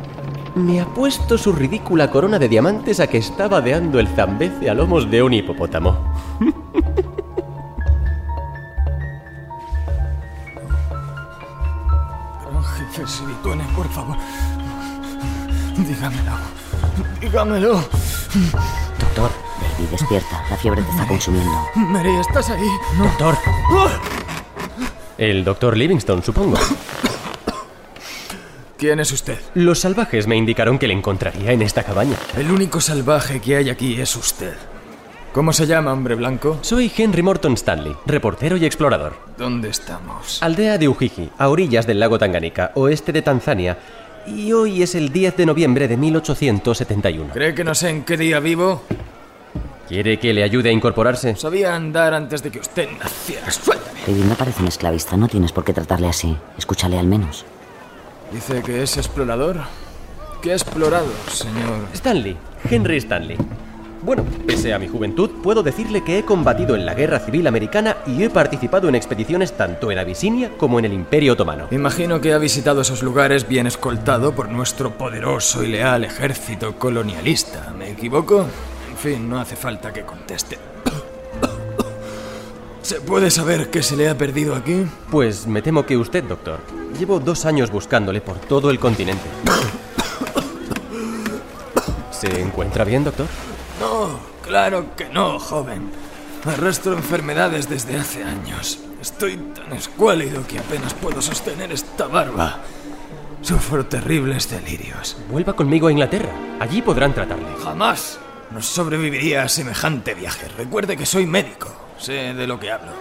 Me 0.55 0.79
ha 0.79 0.85
puesto 0.85 1.37
su 1.37 1.51
ridícula 1.51 2.09
corona 2.09 2.39
de 2.39 2.47
diamantes 2.47 3.01
a 3.01 3.07
que 3.07 3.17
está 3.17 3.49
vadeando 3.49 3.99
el 3.99 4.07
Zambeze 4.07 4.69
a 4.69 4.73
lomos 4.73 5.11
de 5.11 5.21
un 5.21 5.33
hipopótamo. 5.33 6.13
Gran 12.39 12.63
jefe 13.03 13.03
por 13.75 13.89
favor. 13.89 14.17
Dígamelo. 15.75 16.37
Dígamelo. 17.19 17.73
Doctor, 18.99 19.31
Despierta. 19.89 20.43
La 20.49 20.57
fiebre 20.57 20.81
te 20.81 20.89
está 20.89 21.07
consumiendo. 21.07 21.51
Mary, 21.75 22.15
¿estás 22.17 22.49
ahí? 22.49 22.67
Doctor. 22.97 23.35
El 25.17 25.43
doctor 25.43 25.77
Livingston, 25.77 26.23
supongo. 26.23 26.57
¿Quién 28.77 28.99
es 28.99 29.11
usted? 29.11 29.37
Los 29.53 29.79
salvajes 29.79 30.25
me 30.25 30.35
indicaron 30.35 30.79
que 30.79 30.87
le 30.87 30.93
encontraría 30.93 31.51
en 31.51 31.61
esta 31.61 31.83
cabaña. 31.83 32.15
El 32.35 32.49
único 32.49 32.81
salvaje 32.81 33.39
que 33.39 33.57
hay 33.57 33.69
aquí 33.69 34.01
es 34.01 34.15
usted. 34.15 34.55
¿Cómo 35.33 35.53
se 35.53 35.67
llama, 35.67 35.93
hombre 35.93 36.15
blanco? 36.15 36.57
Soy 36.61 36.91
Henry 36.97 37.21
Morton 37.21 37.53
Stanley, 37.53 37.95
reportero 38.05 38.57
y 38.57 38.65
explorador. 38.65 39.15
¿Dónde 39.37 39.69
estamos? 39.69 40.41
Aldea 40.41 40.77
de 40.77 40.89
Ujiji, 40.89 41.29
a 41.37 41.47
orillas 41.49 41.87
del 41.87 41.99
lago 41.99 42.17
Tanganica, 42.17 42.71
oeste 42.75 43.13
de 43.13 43.21
Tanzania. 43.21 43.77
Y 44.27 44.51
hoy 44.51 44.83
es 44.83 44.93
el 44.95 45.11
10 45.11 45.37
de 45.37 45.45
noviembre 45.45 45.87
de 45.87 45.97
1871. 45.97 47.33
¿Cree 47.33 47.55
que 47.55 47.63
no 47.63 47.73
sé 47.75 47.89
en 47.89 48.03
qué 48.03 48.17
día 48.17 48.39
vivo? 48.39 48.83
¿Quiere 49.87 50.19
que 50.19 50.33
le 50.33 50.43
ayude 50.43 50.69
a 50.69 50.71
incorporarse? 50.71 51.35
Sabía 51.35 51.75
andar 51.75 52.13
antes 52.13 52.41
de 52.43 52.51
que 52.51 52.59
usted 52.59 52.89
naciera. 52.97 53.51
Suéltame. 53.51 53.99
David 54.07 54.23
no 54.23 54.35
parece 54.35 54.61
un 54.61 54.67
esclavista. 54.67 55.17
No 55.17 55.27
tienes 55.27 55.51
por 55.51 55.63
qué 55.63 55.73
tratarle 55.73 56.07
así. 56.07 56.37
Escúchale 56.57 56.97
al 56.97 57.07
menos. 57.07 57.45
Dice 58.31 58.61
que 58.63 58.83
es 58.83 58.97
explorador. 58.97 59.57
¿Qué 60.41 60.51
ha 60.51 60.55
explorado, 60.55 61.07
señor? 61.29 61.87
Stanley, 61.93 62.37
Henry 62.69 62.97
Stanley. 62.97 63.37
Bueno, 64.03 64.25
pese 64.47 64.73
a 64.73 64.79
mi 64.79 64.87
juventud, 64.87 65.29
puedo 65.43 65.61
decirle 65.61 66.03
que 66.03 66.17
he 66.17 66.25
combatido 66.25 66.75
en 66.75 66.87
la 66.87 66.95
Guerra 66.95 67.19
Civil 67.19 67.45
Americana 67.45 67.97
y 68.07 68.23
he 68.23 68.31
participado 68.31 68.89
en 68.89 68.95
expediciones 68.95 69.55
tanto 69.55 69.91
en 69.91 69.99
Abisinia 69.99 70.57
como 70.57 70.79
en 70.79 70.85
el 70.85 70.93
Imperio 70.93 71.33
Otomano. 71.33 71.67
Imagino 71.69 72.19
que 72.19 72.33
ha 72.33 72.39
visitado 72.39 72.81
esos 72.81 73.03
lugares 73.03 73.47
bien 73.47 73.67
escoltado 73.67 74.33
por 74.33 74.49
nuestro 74.49 74.97
poderoso 74.97 75.63
y 75.63 75.67
leal 75.67 76.03
ejército 76.03 76.79
colonialista. 76.79 77.71
¿Me 77.77 77.91
equivoco? 77.91 78.47
Fin, 79.01 79.27
no 79.27 79.39
hace 79.39 79.55
falta 79.55 79.91
que 79.91 80.03
conteste. 80.03 80.59
¿Se 82.83 83.01
puede 83.01 83.31
saber 83.31 83.71
qué 83.71 83.81
se 83.81 83.97
le 83.97 84.07
ha 84.07 84.15
perdido 84.15 84.55
aquí? 84.55 84.85
Pues 85.09 85.47
me 85.47 85.63
temo 85.63 85.87
que 85.87 85.97
usted, 85.97 86.23
doctor. 86.23 86.59
Llevo 86.99 87.19
dos 87.19 87.45
años 87.45 87.71
buscándole 87.71 88.21
por 88.21 88.37
todo 88.37 88.69
el 88.69 88.77
continente. 88.77 89.23
¿Se 92.11 92.41
encuentra 92.41 92.83
bien, 92.83 93.03
doctor? 93.03 93.25
No, 93.79 94.19
claro 94.45 94.95
que 94.95 95.09
no, 95.09 95.39
joven. 95.39 95.89
Arrastro 96.45 96.93
enfermedades 96.93 97.67
desde 97.67 97.97
hace 97.97 98.23
años. 98.23 98.81
Estoy 99.01 99.37
tan 99.37 99.73
escuálido 99.73 100.45
que 100.45 100.59
apenas 100.59 100.93
puedo 100.93 101.23
sostener 101.23 101.71
esta 101.71 102.05
barba. 102.05 102.59
Sufro 103.41 103.83
terribles 103.83 104.47
delirios. 104.47 105.17
Vuelva 105.31 105.53
conmigo 105.53 105.87
a 105.87 105.91
Inglaterra. 105.91 106.29
Allí 106.59 106.83
podrán 106.83 107.15
tratarle. 107.15 107.47
Jamás. 107.63 108.19
No 108.51 108.61
sobreviviría 108.61 109.43
a 109.43 109.49
semejante 109.49 110.13
viaje. 110.13 110.47
Recuerde 110.57 110.97
que 110.97 111.05
soy 111.05 111.25
médico. 111.25 111.69
Sé 111.97 112.33
de 112.33 112.47
lo 112.47 112.59
que 112.59 112.71
hablo. 112.71 112.91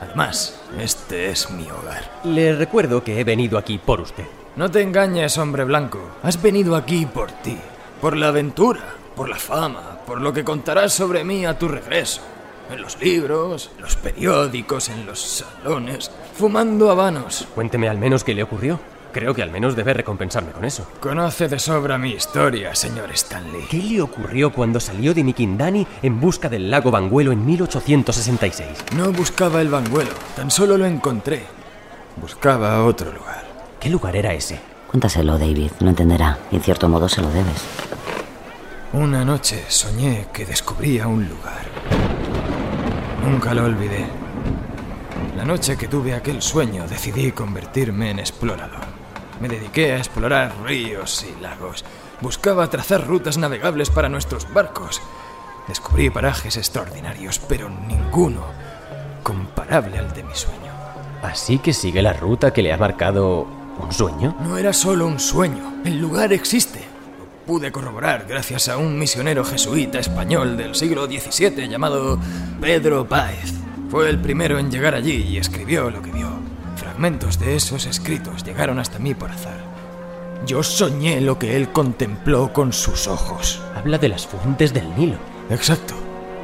Además, 0.00 0.60
este 0.78 1.30
es 1.30 1.50
mi 1.50 1.64
hogar. 1.64 2.20
Le 2.24 2.54
recuerdo 2.54 3.02
que 3.02 3.18
he 3.18 3.24
venido 3.24 3.58
aquí 3.58 3.78
por 3.78 4.00
usted. 4.00 4.26
No 4.54 4.70
te 4.70 4.80
engañes, 4.82 5.38
hombre 5.38 5.64
blanco. 5.64 5.98
Has 6.22 6.40
venido 6.40 6.76
aquí 6.76 7.06
por 7.06 7.32
ti. 7.32 7.56
Por 8.00 8.16
la 8.16 8.28
aventura, 8.28 8.82
por 9.16 9.28
la 9.28 9.36
fama, 9.36 9.98
por 10.06 10.20
lo 10.20 10.32
que 10.32 10.44
contarás 10.44 10.92
sobre 10.92 11.24
mí 11.24 11.46
a 11.46 11.58
tu 11.58 11.68
regreso. 11.68 12.20
En 12.70 12.80
los 12.80 13.00
libros, 13.00 13.70
en 13.76 13.82
los 13.82 13.96
periódicos, 13.96 14.88
en 14.88 15.06
los 15.06 15.20
salones, 15.20 16.10
fumando 16.36 16.90
habanos. 16.90 17.46
Cuénteme 17.54 17.88
al 17.88 17.98
menos 17.98 18.24
qué 18.24 18.34
le 18.34 18.42
ocurrió. 18.42 18.80
Creo 19.12 19.34
que 19.34 19.42
al 19.42 19.50
menos 19.50 19.76
debe 19.76 19.92
recompensarme 19.92 20.52
con 20.52 20.64
eso. 20.64 20.86
Conoce 20.98 21.46
de 21.46 21.58
sobra 21.58 21.98
mi 21.98 22.12
historia, 22.12 22.74
señor 22.74 23.10
Stanley. 23.12 23.66
¿Qué 23.68 23.76
le 23.76 24.00
ocurrió 24.00 24.52
cuando 24.52 24.80
salió 24.80 25.12
de 25.12 25.22
Mikindani 25.22 25.86
en 26.02 26.18
busca 26.18 26.48
del 26.48 26.70
lago 26.70 26.90
Banguelo 26.90 27.30
en 27.30 27.44
1866? 27.44 28.68
No 28.96 29.12
buscaba 29.12 29.60
el 29.60 29.68
Banguelo, 29.68 30.12
tan 30.34 30.50
solo 30.50 30.78
lo 30.78 30.86
encontré. 30.86 31.42
Buscaba 32.16 32.84
otro 32.84 33.12
lugar. 33.12 33.44
¿Qué 33.78 33.90
lugar 33.90 34.16
era 34.16 34.32
ese? 34.32 34.58
Cuéntaselo, 34.88 35.38
David. 35.38 35.72
Lo 35.80 35.90
entenderá. 35.90 36.38
Y 36.50 36.56
en 36.56 36.62
cierto 36.62 36.88
modo 36.88 37.08
se 37.08 37.20
lo 37.20 37.28
debes. 37.28 37.64
Una 38.92 39.24
noche 39.24 39.64
soñé 39.68 40.26
que 40.32 40.44
descubría 40.44 41.06
un 41.06 41.28
lugar. 41.28 41.64
Nunca 43.24 43.54
lo 43.54 43.64
olvidé. 43.64 44.06
La 45.36 45.44
noche 45.44 45.76
que 45.76 45.88
tuve 45.88 46.14
aquel 46.14 46.42
sueño 46.42 46.86
decidí 46.86 47.32
convertirme 47.32 48.10
en 48.10 48.18
explorador. 48.18 48.91
Me 49.42 49.48
dediqué 49.48 49.90
a 49.90 49.98
explorar 49.98 50.54
ríos 50.62 51.26
y 51.28 51.42
lagos. 51.42 51.84
Buscaba 52.20 52.70
trazar 52.70 53.04
rutas 53.04 53.38
navegables 53.38 53.90
para 53.90 54.08
nuestros 54.08 54.46
barcos. 54.54 55.02
Descubrí 55.66 56.10
parajes 56.10 56.56
extraordinarios, 56.56 57.40
pero 57.40 57.68
ninguno 57.68 58.44
comparable 59.24 59.98
al 59.98 60.14
de 60.14 60.22
mi 60.22 60.34
sueño. 60.36 60.72
Así 61.24 61.58
que 61.58 61.72
sigue 61.72 62.02
la 62.02 62.12
ruta 62.12 62.52
que 62.52 62.62
le 62.62 62.72
ha 62.72 62.76
marcado 62.76 63.48
un 63.80 63.92
sueño. 63.92 64.36
No 64.44 64.56
era 64.58 64.72
solo 64.72 65.08
un 65.08 65.18
sueño. 65.18 65.74
El 65.84 65.98
lugar 65.98 66.32
existe 66.32 66.92
pude 67.44 67.72
corroborar 67.72 68.26
gracias 68.28 68.68
a 68.68 68.76
un 68.76 68.96
misionero 68.96 69.44
jesuita 69.44 69.98
español 69.98 70.56
del 70.56 70.76
siglo 70.76 71.06
XVII 71.06 71.68
llamado 71.68 72.16
Pedro 72.60 73.08
Páez. 73.08 73.52
Fue 73.90 74.08
el 74.08 74.20
primero 74.20 74.60
en 74.60 74.70
llegar 74.70 74.94
allí 74.94 75.26
y 75.28 75.38
escribió 75.38 75.90
lo 75.90 76.00
que 76.00 76.12
vio. 76.12 76.31
Fragmentos 77.02 77.40
de 77.40 77.56
esos 77.56 77.86
escritos 77.86 78.44
llegaron 78.44 78.78
hasta 78.78 79.00
mí 79.00 79.12
por 79.12 79.28
azar. 79.28 79.58
Yo 80.46 80.62
soñé 80.62 81.20
lo 81.20 81.36
que 81.36 81.56
él 81.56 81.72
contempló 81.72 82.52
con 82.52 82.72
sus 82.72 83.08
ojos. 83.08 83.60
Habla 83.74 83.98
de 83.98 84.08
las 84.08 84.24
fuentes 84.24 84.72
del 84.72 84.94
Nilo. 84.94 85.16
Exacto. 85.50 85.94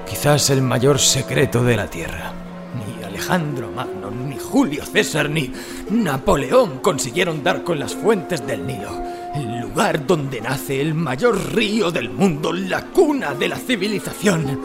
Quizás 0.04 0.50
el 0.50 0.60
mayor 0.60 0.98
secreto 0.98 1.62
de 1.62 1.76
la 1.76 1.88
Tierra. 1.88 2.32
Ni 2.74 3.04
Alejandro 3.04 3.70
Magno, 3.70 4.10
ni 4.10 4.36
Julio 4.36 4.84
César, 4.84 5.30
ni 5.30 5.52
Napoleón 5.90 6.80
consiguieron 6.80 7.44
dar 7.44 7.62
con 7.62 7.78
las 7.78 7.94
fuentes 7.94 8.44
del 8.44 8.66
Nilo 8.66 9.00
el 9.36 9.60
lugar 9.60 10.04
donde 10.08 10.40
nace 10.40 10.80
el 10.80 10.92
mayor 10.92 11.54
río 11.54 11.92
del 11.92 12.10
mundo, 12.10 12.52
la 12.52 12.82
cuna 12.86 13.32
de 13.32 13.46
la 13.46 13.58
civilización. 13.58 14.60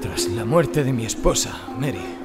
Tras 0.00 0.28
la 0.28 0.46
muerte 0.46 0.82
de 0.82 0.94
mi 0.94 1.04
esposa, 1.04 1.52
Mary, 1.78 2.15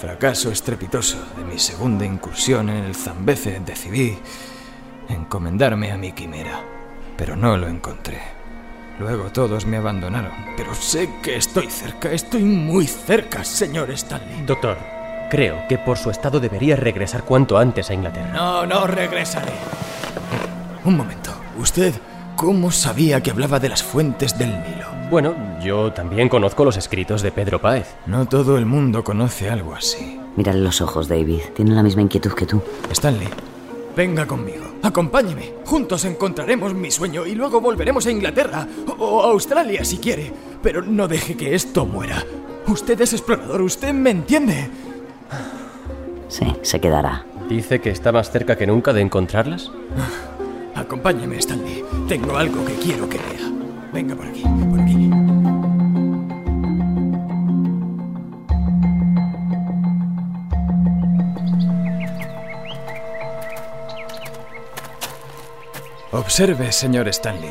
fracaso 0.00 0.50
estrepitoso 0.50 1.18
de 1.36 1.44
mi 1.44 1.58
segunda 1.58 2.06
incursión 2.06 2.70
en 2.70 2.84
el 2.84 2.94
Zambeze, 2.94 3.60
decidí 3.60 4.18
encomendarme 5.08 5.92
a 5.92 5.98
mi 5.98 6.12
quimera, 6.12 6.60
pero 7.18 7.36
no 7.36 7.56
lo 7.58 7.68
encontré. 7.68 8.18
Luego 8.98 9.30
todos 9.30 9.66
me 9.66 9.76
abandonaron, 9.76 10.32
pero 10.56 10.74
sé 10.74 11.08
que 11.22 11.36
estoy 11.36 11.66
cerca, 11.66 12.10
estoy 12.10 12.42
muy 12.42 12.86
cerca, 12.86 13.44
señor 13.44 13.90
Stanley. 13.90 14.44
Doctor, 14.46 14.78
Creo 15.30 15.68
que 15.68 15.78
por 15.78 15.96
su 15.96 16.10
estado 16.10 16.40
debería 16.40 16.74
regresar 16.74 17.22
cuanto 17.22 17.56
antes 17.56 17.88
a 17.88 17.94
Inglaterra. 17.94 18.32
No, 18.32 18.66
no 18.66 18.88
regresaré. 18.88 19.52
Un 20.84 20.96
momento. 20.96 21.30
¿Usted 21.56 21.94
cómo 22.34 22.72
sabía 22.72 23.22
que 23.22 23.30
hablaba 23.30 23.60
de 23.60 23.68
las 23.68 23.80
fuentes 23.80 24.36
del 24.36 24.50
Nilo? 24.50 24.99
Bueno, 25.10 25.34
yo 25.60 25.92
también 25.92 26.28
conozco 26.28 26.64
los 26.64 26.76
escritos 26.76 27.20
de 27.20 27.32
Pedro 27.32 27.60
Páez. 27.60 27.96
No 28.06 28.26
todo 28.26 28.56
el 28.56 28.64
mundo 28.64 29.02
conoce 29.02 29.50
algo 29.50 29.74
así. 29.74 30.20
Mírale 30.36 30.60
los 30.60 30.80
ojos, 30.80 31.08
David. 31.08 31.40
Tiene 31.52 31.74
la 31.74 31.82
misma 31.82 32.02
inquietud 32.02 32.32
que 32.32 32.46
tú. 32.46 32.62
Stanley, 32.92 33.26
venga 33.96 34.24
conmigo. 34.24 34.66
Acompáñeme. 34.84 35.54
Juntos 35.66 36.04
encontraremos 36.04 36.74
mi 36.74 36.92
sueño 36.92 37.26
y 37.26 37.34
luego 37.34 37.60
volveremos 37.60 38.06
a 38.06 38.12
Inglaterra 38.12 38.68
o 38.98 39.22
a 39.22 39.32
Australia 39.32 39.84
si 39.84 39.98
quiere. 39.98 40.32
Pero 40.62 40.80
no 40.80 41.08
deje 41.08 41.36
que 41.36 41.56
esto 41.56 41.84
muera. 41.84 42.24
Usted 42.68 43.00
es 43.00 43.12
explorador, 43.12 43.62
usted 43.62 43.92
me 43.92 44.10
entiende. 44.10 44.70
Sí, 46.28 46.54
se 46.62 46.80
quedará. 46.80 47.26
¿Dice 47.48 47.80
que 47.80 47.90
está 47.90 48.12
más 48.12 48.30
cerca 48.30 48.56
que 48.56 48.68
nunca 48.68 48.92
de 48.92 49.00
encontrarlas? 49.00 49.72
Acompáñeme, 50.76 51.36
Stanley. 51.38 51.84
Tengo 52.06 52.36
algo 52.36 52.64
que 52.64 52.74
quiero 52.74 53.08
que 53.08 53.18
vea. 53.18 53.49
Venga 53.92 54.14
por 54.14 54.26
aquí, 54.26 54.44
por 54.70 54.80
aquí. 54.80 55.10
Observe, 66.12 66.72
señor 66.72 67.08
Stanley. 67.08 67.50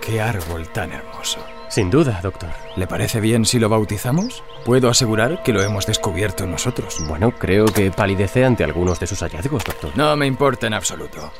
Qué 0.00 0.20
árbol 0.20 0.68
tan 0.68 0.92
hermoso. 0.92 1.38
Sin 1.68 1.90
duda, 1.90 2.20
doctor. 2.22 2.50
¿Le 2.76 2.86
parece 2.86 3.20
bien 3.20 3.44
si 3.44 3.58
lo 3.58 3.68
bautizamos? 3.68 4.42
Puedo 4.64 4.88
asegurar 4.88 5.42
que 5.42 5.52
lo 5.52 5.62
hemos 5.62 5.86
descubierto 5.86 6.46
nosotros. 6.46 6.96
Bueno, 7.06 7.32
creo 7.32 7.66
que 7.66 7.90
palidece 7.90 8.44
ante 8.44 8.64
algunos 8.64 8.98
de 9.00 9.06
sus 9.06 9.20
hallazgos, 9.20 9.64
doctor. 9.64 9.92
No 9.94 10.16
me 10.16 10.26
importa 10.26 10.66
en 10.66 10.74
absoluto. 10.74 11.30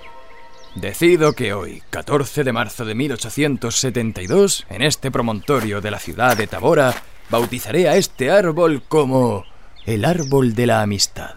Decido 0.74 1.32
que 1.32 1.52
hoy, 1.52 1.82
14 1.90 2.44
de 2.44 2.52
marzo 2.52 2.84
de 2.84 2.94
1872, 2.94 4.66
en 4.70 4.82
este 4.82 5.10
promontorio 5.10 5.80
de 5.80 5.90
la 5.90 5.98
ciudad 5.98 6.36
de 6.36 6.46
Tabora, 6.46 6.94
bautizaré 7.30 7.88
a 7.88 7.96
este 7.96 8.30
árbol 8.30 8.82
como 8.86 9.44
el 9.86 10.04
árbol 10.04 10.54
de 10.54 10.66
la 10.66 10.82
amistad. 10.82 11.34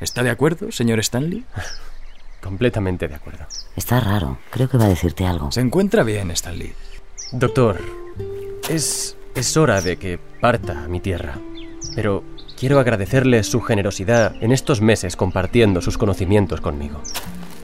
¿Está 0.00 0.22
de 0.22 0.30
acuerdo, 0.30 0.70
señor 0.70 0.98
Stanley? 1.00 1.44
Completamente 2.42 3.08
de 3.08 3.14
acuerdo. 3.14 3.46
Está 3.76 4.00
raro. 4.00 4.38
Creo 4.50 4.68
que 4.68 4.78
va 4.78 4.86
a 4.86 4.88
decirte 4.88 5.26
algo. 5.26 5.50
Se 5.52 5.60
encuentra 5.60 6.02
bien, 6.02 6.30
Stanley. 6.30 6.72
Doctor, 7.32 7.78
es, 8.68 9.16
es 9.34 9.56
hora 9.56 9.80
de 9.80 9.96
que 9.96 10.18
parta 10.18 10.84
a 10.84 10.88
mi 10.88 11.00
tierra. 11.00 11.38
Pero 11.94 12.24
quiero 12.58 12.78
agradecerle 12.78 13.42
su 13.42 13.60
generosidad 13.60 14.34
en 14.40 14.52
estos 14.52 14.80
meses 14.80 15.16
compartiendo 15.16 15.82
sus 15.82 15.98
conocimientos 15.98 16.60
conmigo. 16.60 17.02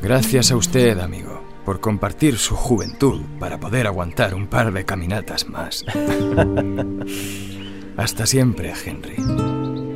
Gracias 0.02 0.50
a 0.50 0.56
usted, 0.56 0.98
amigo, 0.98 1.40
por 1.64 1.80
compartir 1.80 2.36
su 2.36 2.54
juventud 2.54 3.22
para 3.40 3.58
poder 3.58 3.86
aguantar 3.86 4.34
un 4.34 4.46
par 4.46 4.72
de 4.72 4.84
caminatas 4.84 5.48
más. 5.48 5.84
Hasta 7.96 8.26
siempre, 8.26 8.74
Henry. 8.84 9.16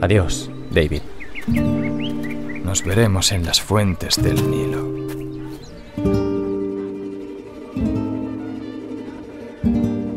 Adiós, 0.01 0.51
David. 0.71 1.03
Nos 2.65 2.85
veremos 2.85 3.33
en 3.33 3.45
las 3.45 3.61
fuentes 3.61 4.17
del 4.23 4.51
Nilo. 4.51 4.89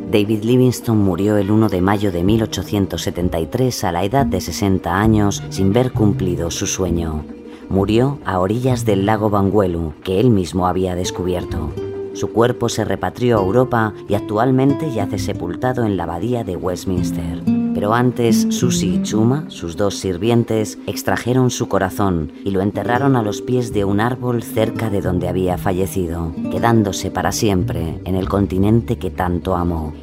David 0.09 0.43
Livingstone 0.43 1.01
murió 1.01 1.37
el 1.37 1.49
1 1.49 1.69
de 1.69 1.81
mayo 1.81 2.11
de 2.11 2.23
1873 2.23 3.83
a 3.83 3.91
la 3.91 4.03
edad 4.03 4.27
de 4.27 4.39
60 4.39 4.95
años 4.95 5.43
sin 5.49 5.73
ver 5.73 5.91
cumplido 5.91 6.51
su 6.51 6.67
sueño. 6.67 7.25
Murió 7.69 8.19
a 8.25 8.39
orillas 8.39 8.85
del 8.85 9.05
lago 9.05 9.29
Banguelu, 9.29 9.93
que 10.03 10.19
él 10.19 10.29
mismo 10.29 10.67
había 10.67 10.95
descubierto. 10.95 11.71
Su 12.13 12.31
cuerpo 12.31 12.69
se 12.69 12.85
repatrió 12.85 13.39
a 13.39 13.43
Europa 13.43 13.93
y 14.07 14.13
actualmente 14.13 14.93
yace 14.93 15.17
sepultado 15.17 15.83
en 15.83 15.97
la 15.97 16.03
abadía 16.03 16.43
de 16.43 16.55
Westminster. 16.55 17.41
Pero 17.73 17.95
antes, 17.95 18.47
Susie 18.51 18.95
y 18.95 19.01
Chuma, 19.01 19.45
sus 19.49 19.77
dos 19.77 19.97
sirvientes, 19.97 20.77
extrajeron 20.85 21.49
su 21.49 21.67
corazón 21.67 22.31
y 22.45 22.51
lo 22.51 22.61
enterraron 22.61 23.15
a 23.15 23.23
los 23.23 23.41
pies 23.41 23.73
de 23.73 23.83
un 23.83 23.99
árbol 23.99 24.43
cerca 24.43 24.91
de 24.91 25.01
donde 25.01 25.27
había 25.27 25.57
fallecido, 25.57 26.31
quedándose 26.51 27.09
para 27.09 27.31
siempre 27.31 27.99
en 28.05 28.15
el 28.15 28.29
continente 28.29 28.97
que 28.99 29.09
tanto 29.09 29.55
amó. 29.55 29.93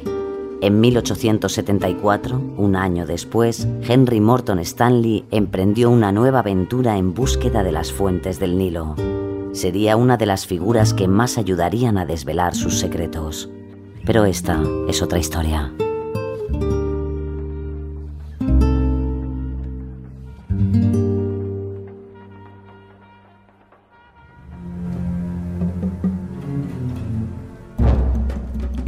En 0.61 0.79
1874, 0.79 2.39
un 2.57 2.75
año 2.75 3.07
después, 3.07 3.67
Henry 3.81 4.19
Morton 4.19 4.59
Stanley 4.59 5.25
emprendió 5.31 5.89
una 5.89 6.11
nueva 6.11 6.39
aventura 6.39 6.97
en 6.97 7.15
búsqueda 7.15 7.63
de 7.63 7.71
las 7.71 7.91
fuentes 7.91 8.39
del 8.39 8.59
Nilo. 8.59 8.95
Sería 9.53 9.97
una 9.97 10.17
de 10.17 10.27
las 10.27 10.45
figuras 10.45 10.93
que 10.93 11.07
más 11.07 11.39
ayudarían 11.39 11.97
a 11.97 12.05
desvelar 12.05 12.53
sus 12.53 12.77
secretos. 12.77 13.49
Pero 14.05 14.25
esta 14.25 14.61
es 14.87 15.01
otra 15.01 15.17
historia. 15.17 15.73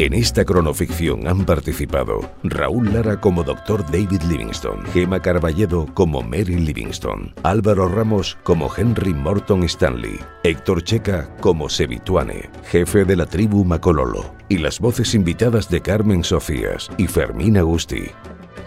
En 0.03 0.13
esta 0.13 0.43
cronoficción 0.43 1.29
han 1.29 1.45
participado 1.45 2.29
Raúl 2.43 2.93
Lara 2.93 3.21
como 3.21 3.41
Dr. 3.41 3.85
David 3.85 4.21
Livingstone, 4.23 4.83
Gemma 4.91 5.21
Carballedo 5.21 5.85
como 5.93 6.21
Mary 6.21 6.57
Livingstone, 6.57 7.33
Álvaro 7.43 7.87
Ramos 7.87 8.37
como 8.43 8.69
Henry 8.75 9.13
Morton 9.13 9.63
Stanley, 9.63 10.19
Héctor 10.43 10.83
Checa 10.83 11.33
como 11.39 11.69
Sevituane, 11.69 12.49
jefe 12.65 13.05
de 13.05 13.15
la 13.15 13.25
tribu 13.25 13.63
Macololo, 13.63 14.35
y 14.49 14.57
las 14.57 14.81
voces 14.81 15.15
invitadas 15.15 15.69
de 15.69 15.79
Carmen 15.79 16.25
Sofías 16.25 16.89
y 16.97 17.07
Fermín 17.07 17.57
Agusti. 17.57 18.11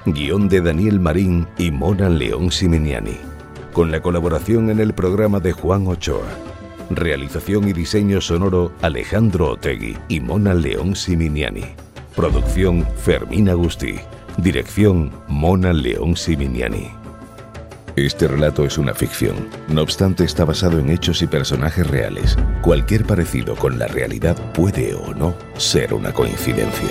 Guión 0.06 0.48
de 0.48 0.62
Daniel 0.62 1.00
Marín 1.00 1.46
y 1.58 1.70
Mona 1.70 2.08
León 2.08 2.50
Siminiani. 2.50 3.18
Con 3.74 3.90
la 3.90 4.00
colaboración 4.00 4.70
en 4.70 4.80
el 4.80 4.94
programa 4.94 5.38
de 5.40 5.52
Juan 5.52 5.86
Ochoa. 5.86 6.45
Realización 6.90 7.68
y 7.68 7.72
diseño 7.72 8.20
sonoro 8.20 8.72
Alejandro 8.82 9.50
Otegui 9.50 9.96
y 10.08 10.20
Mona 10.20 10.54
León 10.54 10.94
Siminiani. 10.94 11.64
Producción 12.14 12.86
Fermín 12.96 13.48
Agusti. 13.48 13.96
Dirección 14.38 15.10
Mona 15.26 15.72
León 15.72 16.16
Siminiani. 16.16 16.90
Este 17.96 18.28
relato 18.28 18.64
es 18.66 18.76
una 18.76 18.94
ficción, 18.94 19.48
no 19.68 19.80
obstante 19.80 20.22
está 20.24 20.44
basado 20.44 20.78
en 20.78 20.90
hechos 20.90 21.22
y 21.22 21.26
personajes 21.26 21.86
reales. 21.86 22.36
Cualquier 22.60 23.06
parecido 23.06 23.56
con 23.56 23.78
la 23.78 23.86
realidad 23.86 24.36
puede 24.52 24.94
o 24.94 25.14
no 25.14 25.34
ser 25.56 25.94
una 25.94 26.12
coincidencia. 26.12 26.90